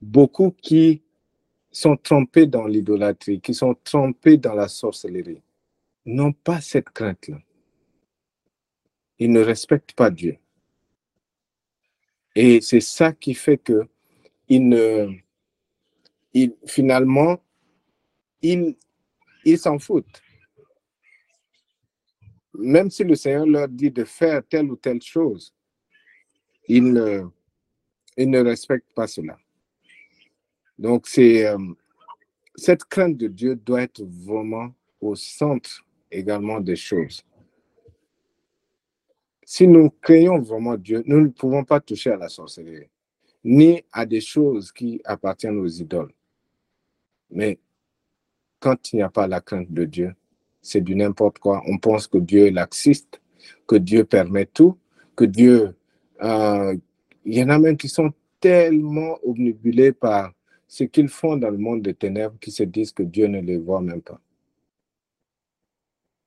Beaucoup 0.00 0.50
qui 0.50 1.02
sont 1.70 1.96
trompés 1.96 2.46
dans 2.46 2.66
l'idolâtrie, 2.66 3.40
qui 3.40 3.54
sont 3.54 3.74
trompés 3.84 4.36
dans 4.36 4.54
la 4.54 4.68
sorcellerie, 4.68 5.42
n'ont 6.04 6.32
pas 6.32 6.60
cette 6.60 6.90
crainte-là. 6.90 7.38
Ils 9.18 9.30
ne 9.30 9.40
respectent 9.40 9.92
pas 9.92 10.10
Dieu. 10.10 10.38
Et 12.34 12.60
c'est 12.60 12.80
ça 12.80 13.12
qui 13.12 13.34
fait 13.34 13.58
que 13.58 13.88
ils 14.48 14.66
ne, 14.66 15.12
finalement, 16.66 17.42
ils 18.42 18.76
s'en 19.56 19.78
foutent. 19.78 20.22
Même 22.54 22.90
si 22.90 23.04
le 23.04 23.14
Seigneur 23.14 23.46
leur 23.46 23.68
dit 23.68 23.90
de 23.90 24.04
faire 24.04 24.42
telle 24.48 24.70
ou 24.70 24.76
telle 24.76 25.02
chose, 25.02 25.54
ils 26.66 26.92
ne, 26.92 27.24
ne 28.16 28.38
respectent 28.40 28.92
pas 28.94 29.06
cela. 29.06 29.38
Donc, 30.78 31.06
c'est 31.06 31.46
euh, 31.46 31.58
cette 32.54 32.84
crainte 32.84 33.16
de 33.16 33.28
Dieu 33.28 33.56
doit 33.56 33.82
être 33.82 34.02
vraiment 34.02 34.72
au 35.00 35.14
centre 35.14 35.84
également 36.10 36.60
des 36.60 36.76
choses. 36.76 37.22
Si 39.44 39.66
nous 39.66 39.90
créons 40.02 40.40
vraiment 40.40 40.76
Dieu, 40.76 41.02
nous 41.06 41.20
ne 41.20 41.28
pouvons 41.28 41.64
pas 41.64 41.80
toucher 41.80 42.10
à 42.10 42.16
la 42.16 42.28
sorcellerie, 42.28 42.90
ni 43.44 43.82
à 43.92 44.04
des 44.04 44.20
choses 44.20 44.72
qui 44.72 45.00
appartiennent 45.04 45.58
aux 45.58 45.68
idoles. 45.68 46.12
Mais 47.30 47.58
quand 48.60 48.92
il 48.92 48.96
n'y 48.96 49.02
a 49.02 49.08
pas 49.08 49.26
la 49.26 49.40
crainte 49.40 49.72
de 49.72 49.84
Dieu, 49.84 50.14
c'est 50.60 50.80
du 50.80 50.94
n'importe 50.94 51.38
quoi. 51.38 51.62
On 51.66 51.78
pense 51.78 52.06
que 52.06 52.18
Dieu 52.18 52.46
est 52.46 52.50
laxiste, 52.50 53.20
que 53.66 53.76
Dieu 53.76 54.04
permet 54.04 54.46
tout, 54.46 54.76
que 55.16 55.24
Dieu... 55.24 55.74
Euh, 56.22 56.76
il 57.24 57.34
y 57.34 57.42
en 57.42 57.48
a 57.50 57.58
même 57.58 57.76
qui 57.76 57.88
sont 57.88 58.12
tellement 58.40 59.18
obnubilés 59.22 59.92
par 59.92 60.32
ce 60.68 60.84
qu'ils 60.84 61.08
font 61.08 61.36
dans 61.36 61.50
le 61.50 61.56
monde 61.56 61.82
des 61.82 61.94
ténèbres 61.94 62.38
qui 62.38 62.52
se 62.52 62.62
disent 62.62 62.92
que 62.92 63.02
Dieu 63.02 63.26
ne 63.26 63.40
les 63.40 63.56
voit 63.56 63.80
même 63.80 64.02
pas. 64.02 64.20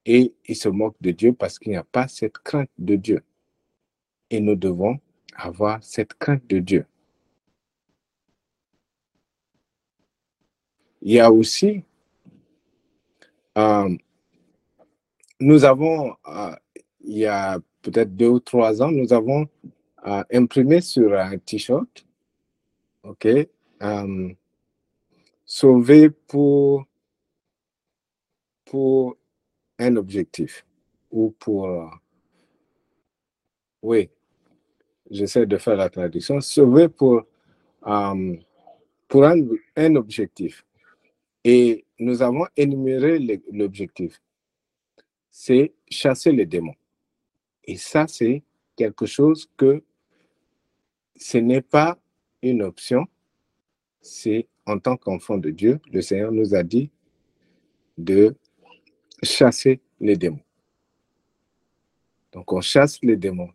Et 0.03 0.33
ils 0.47 0.55
se 0.55 0.67
moquent 0.67 0.99
de 0.99 1.11
Dieu 1.11 1.31
parce 1.31 1.59
qu'il 1.59 1.71
n'y 1.71 1.77
a 1.77 1.83
pas 1.83 2.07
cette 2.07 2.39
crainte 2.39 2.71
de 2.79 2.95
Dieu. 2.95 3.23
Et 4.31 4.39
nous 4.39 4.55
devons 4.55 4.99
avoir 5.35 5.83
cette 5.83 6.15
crainte 6.15 6.45
de 6.47 6.57
Dieu. 6.57 6.85
Il 11.03 11.13
y 11.13 11.19
a 11.19 11.31
aussi, 11.31 11.83
euh, 13.57 13.95
nous 15.39 15.63
avons, 15.65 16.15
euh, 16.27 16.55
il 17.01 17.17
y 17.17 17.25
a 17.25 17.59
peut-être 17.81 18.15
deux 18.15 18.27
ou 18.27 18.39
trois 18.39 18.81
ans, 18.81 18.91
nous 18.91 19.13
avons 19.13 19.47
euh, 20.07 20.23
imprimé 20.31 20.81
sur 20.81 21.13
un 21.13 21.37
t-shirt, 21.37 22.05
OK, 23.03 23.27
sauver 25.45 26.09
pour, 26.09 26.85
pour 28.65 29.17
un 29.77 29.95
objectif 29.95 30.65
ou 31.09 31.31
pour, 31.31 31.67
oui, 33.81 34.09
j'essaie 35.09 35.45
de 35.45 35.57
faire 35.57 35.75
la 35.75 35.89
traduction, 35.89 36.39
sauver 36.41 36.87
pour, 36.87 37.23
pour 39.07 39.25
un, 39.25 39.41
un 39.75 39.95
objectif. 39.95 40.65
Et 41.43 41.85
nous 41.99 42.21
avons 42.21 42.45
énuméré 42.55 43.19
l'objectif. 43.51 44.21
C'est 45.29 45.73
chasser 45.89 46.31
les 46.31 46.45
démons. 46.45 46.75
Et 47.63 47.77
ça, 47.77 48.07
c'est 48.07 48.43
quelque 48.75 49.05
chose 49.05 49.49
que 49.57 49.83
ce 51.15 51.37
n'est 51.37 51.61
pas 51.61 51.99
une 52.41 52.63
option, 52.63 53.07
c'est 54.01 54.47
en 54.65 54.79
tant 54.79 54.97
qu'enfant 54.97 55.37
de 55.37 55.49
Dieu, 55.49 55.79
le 55.91 56.01
Seigneur 56.01 56.31
nous 56.31 56.55
a 56.55 56.63
dit 56.63 56.89
de 57.97 58.35
chasser 59.23 59.79
les 59.99 60.15
démons. 60.15 60.41
Donc 62.31 62.51
on 62.51 62.61
chasse 62.61 63.01
les 63.01 63.15
démons. 63.15 63.51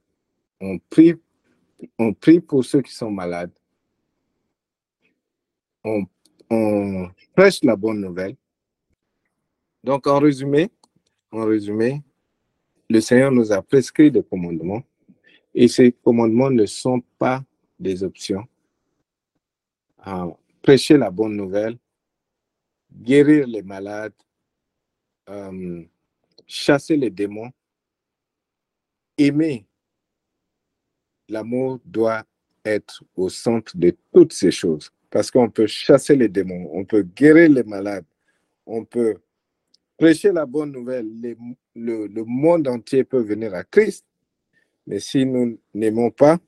On 0.61 0.78
prie, 0.78 1.14
pour 2.40 2.64
ceux 2.64 2.82
qui 2.82 2.92
sont 2.92 3.11
malades. 3.11 3.52
On, 5.85 6.04
on 6.50 7.09
prêche 7.35 7.62
la 7.62 7.76
bonne 7.76 8.00
nouvelle. 8.00 8.37
Donc 9.85 10.06
en 10.06 10.18
résumé, 10.18 10.70
en 11.30 11.44
résumé, 11.44 12.02
le 12.88 13.00
Seigneur 13.00 13.32
nous 13.32 13.52
a 13.52 13.62
prescrit 13.62 14.11
des 14.11 14.22
commandements 14.22 14.82
et 15.54 15.68
ces 15.68 15.92
commandements 15.92 16.50
ne 16.50 16.66
sont 16.66 17.00
pas 17.18 17.42
des 17.78 18.02
options. 18.02 18.46
Prêcher 20.62 20.96
la 20.96 21.10
bonne 21.10 21.36
nouvelle, 21.36 21.78
guérir 22.92 23.46
les 23.46 23.62
malades, 23.62 24.12
euh, 25.28 25.82
chasser 26.46 26.96
les 26.96 27.10
démons, 27.10 27.50
aimer. 29.18 29.66
L'amour 31.28 31.80
doit 31.84 32.24
être 32.64 33.02
au 33.16 33.28
centre 33.28 33.76
de 33.76 33.96
toutes 34.12 34.32
ces 34.32 34.50
choses 34.50 34.90
parce 35.10 35.30
qu'on 35.30 35.50
peut 35.50 35.66
chasser 35.66 36.14
les 36.14 36.28
démons, 36.28 36.68
on 36.72 36.84
peut 36.84 37.02
guérir 37.02 37.50
les 37.50 37.64
malades, 37.64 38.04
on 38.64 38.84
peut 38.84 39.16
prêcher 39.96 40.30
la 40.30 40.46
bonne 40.46 40.72
nouvelle. 40.72 41.08
le, 41.74 42.06
le 42.06 42.24
monde 42.24 42.68
entier 42.68 43.02
peut 43.02 43.22
venir 43.22 43.54
à 43.54 43.64
Christ, 43.64 44.04
mais 44.86 45.00
si 45.00 45.24
nous 45.24 45.58
n'aimons 45.74 46.10
pas, 46.10 46.38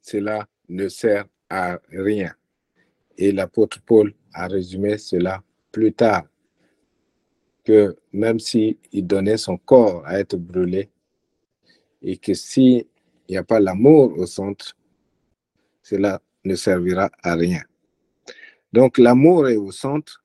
cela 0.00 0.48
ne 0.68 0.88
sert 0.88 1.26
à 1.48 1.78
rien. 1.90 2.34
Et 3.16 3.32
l'apôtre 3.32 3.80
Paul 3.84 4.14
a 4.32 4.46
résumé 4.46 4.98
cela 4.98 5.42
plus 5.72 5.92
tard, 5.92 6.24
que 7.64 7.96
même 8.12 8.38
s'il 8.38 8.76
donnait 8.92 9.36
son 9.36 9.56
corps 9.56 10.06
à 10.06 10.18
être 10.18 10.36
brûlé, 10.36 10.90
et 12.02 12.16
que 12.16 12.34
s'il 12.34 12.84
n'y 13.28 13.36
a 13.36 13.44
pas 13.44 13.60
l'amour 13.60 14.16
au 14.18 14.26
centre, 14.26 14.76
cela 15.82 16.20
ne 16.44 16.54
servira 16.54 17.10
à 17.22 17.34
rien. 17.34 17.62
Donc 18.72 18.98
l'amour 18.98 19.48
est 19.48 19.56
au 19.56 19.72
centre, 19.72 20.24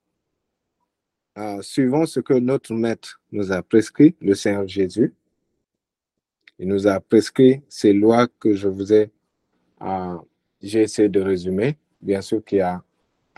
euh, 1.38 1.62
suivant 1.62 2.06
ce 2.06 2.20
que 2.20 2.34
notre 2.34 2.74
maître 2.74 3.22
nous 3.32 3.52
a 3.52 3.64
prescrit, 3.64 4.16
le 4.20 4.36
Seigneur 4.36 4.68
Jésus. 4.68 5.14
Il 6.60 6.68
nous 6.68 6.88
a 6.88 7.00
prescrit 7.00 7.62
ces 7.70 7.94
lois 7.94 8.28
que 8.40 8.54
je 8.54 8.68
vous 8.68 8.92
ai, 8.92 9.12
euh, 9.82 10.18
j'ai 10.62 10.82
essayé 10.82 11.10
de 11.10 11.22
résumer. 11.22 11.78
Bien 12.02 12.22
sûr 12.22 12.44
qu'il 12.44 12.60
y 12.60 12.62
a 12.62 12.84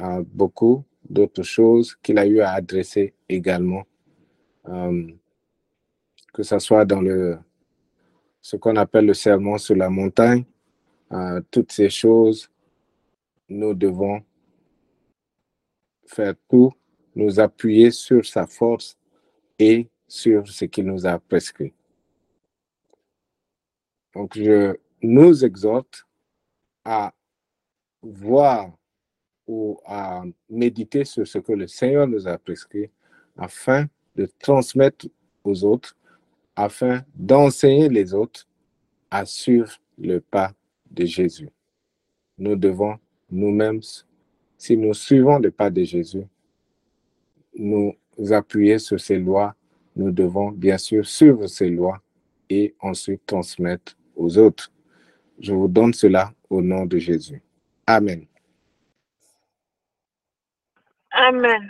euh, 0.02 0.24
beaucoup 0.26 0.84
d'autres 1.08 1.44
choses 1.44 1.96
qu'il 2.02 2.18
a 2.18 2.26
eu 2.26 2.40
à 2.40 2.52
adresser 2.52 3.14
également, 3.28 3.84
euh, 4.68 5.12
que 6.34 6.44
ce 6.44 6.60
soit 6.60 6.86
dans 6.86 7.02
le, 7.02 7.38
ce 8.42 8.56
qu'on 8.56 8.76
appelle 8.78 9.06
le 9.06 9.14
serment 9.14 9.58
sur 9.58 9.76
la 9.76 9.90
montagne, 9.90 10.46
toutes 11.52 11.72
ces 11.72 11.92
choses, 11.92 12.50
nous 13.48 13.76
devons 13.76 14.24
faire 16.06 16.34
tout, 16.50 16.72
nous 17.16 17.40
appuyer 17.40 17.92
sur 17.92 18.26
sa 18.26 18.48
force 18.48 18.98
et 19.60 19.88
sur 20.08 20.48
ce 20.48 20.66
qu'il 20.66 20.86
nous 20.86 21.06
a 21.06 21.20
prescrit. 21.20 21.74
Donc, 24.16 24.38
je 24.38 24.76
nous 25.02 25.44
exhorte 25.46 26.06
à 26.86 27.14
voir 28.02 28.72
ou 29.48 29.80
à 29.86 30.24
méditer 30.50 31.06
sur 31.06 31.28
ce 31.28 31.38
que 31.38 31.54
le 31.54 31.68
Seigneur 31.68 32.08
nous 32.08 32.28
a 32.28 32.38
prescrit 32.38 32.90
afin 33.38 33.88
de 34.16 34.28
transmettre 34.40 35.08
aux 35.44 35.64
autres, 35.64 35.98
afin 36.56 37.04
d'enseigner 37.16 37.90
les 37.90 38.14
autres 38.14 38.48
à 39.10 39.26
suivre 39.26 39.72
le 39.98 40.20
pas 40.20 40.54
de 40.90 41.06
Jésus. 41.06 41.50
Nous 42.38 42.56
devons 42.56 42.98
nous-mêmes, 43.30 43.82
si 44.58 44.78
nous 44.78 44.94
suivons 44.94 45.40
le 45.40 45.52
pas 45.52 45.70
de 45.70 45.84
Jésus, 45.84 46.26
nous 47.56 47.96
appuyer 48.32 48.80
sur 48.80 49.00
ces 49.00 49.18
lois, 49.18 49.56
nous 49.96 50.12
devons 50.12 50.52
bien 50.52 50.78
sûr 50.78 51.06
suivre 51.06 51.48
ces 51.48 51.70
lois 51.70 52.02
et 52.50 52.76
ensuite 52.80 53.26
transmettre 53.26 53.98
aux 54.16 54.38
autres. 54.38 54.72
Je 55.40 55.54
vous 55.54 55.68
donne 55.68 55.94
cela 55.94 56.34
au 56.54 56.62
nom 56.62 56.86
de 56.86 56.98
Jésus. 56.98 57.42
Amen. 57.88 58.26
Amen. 61.14 61.70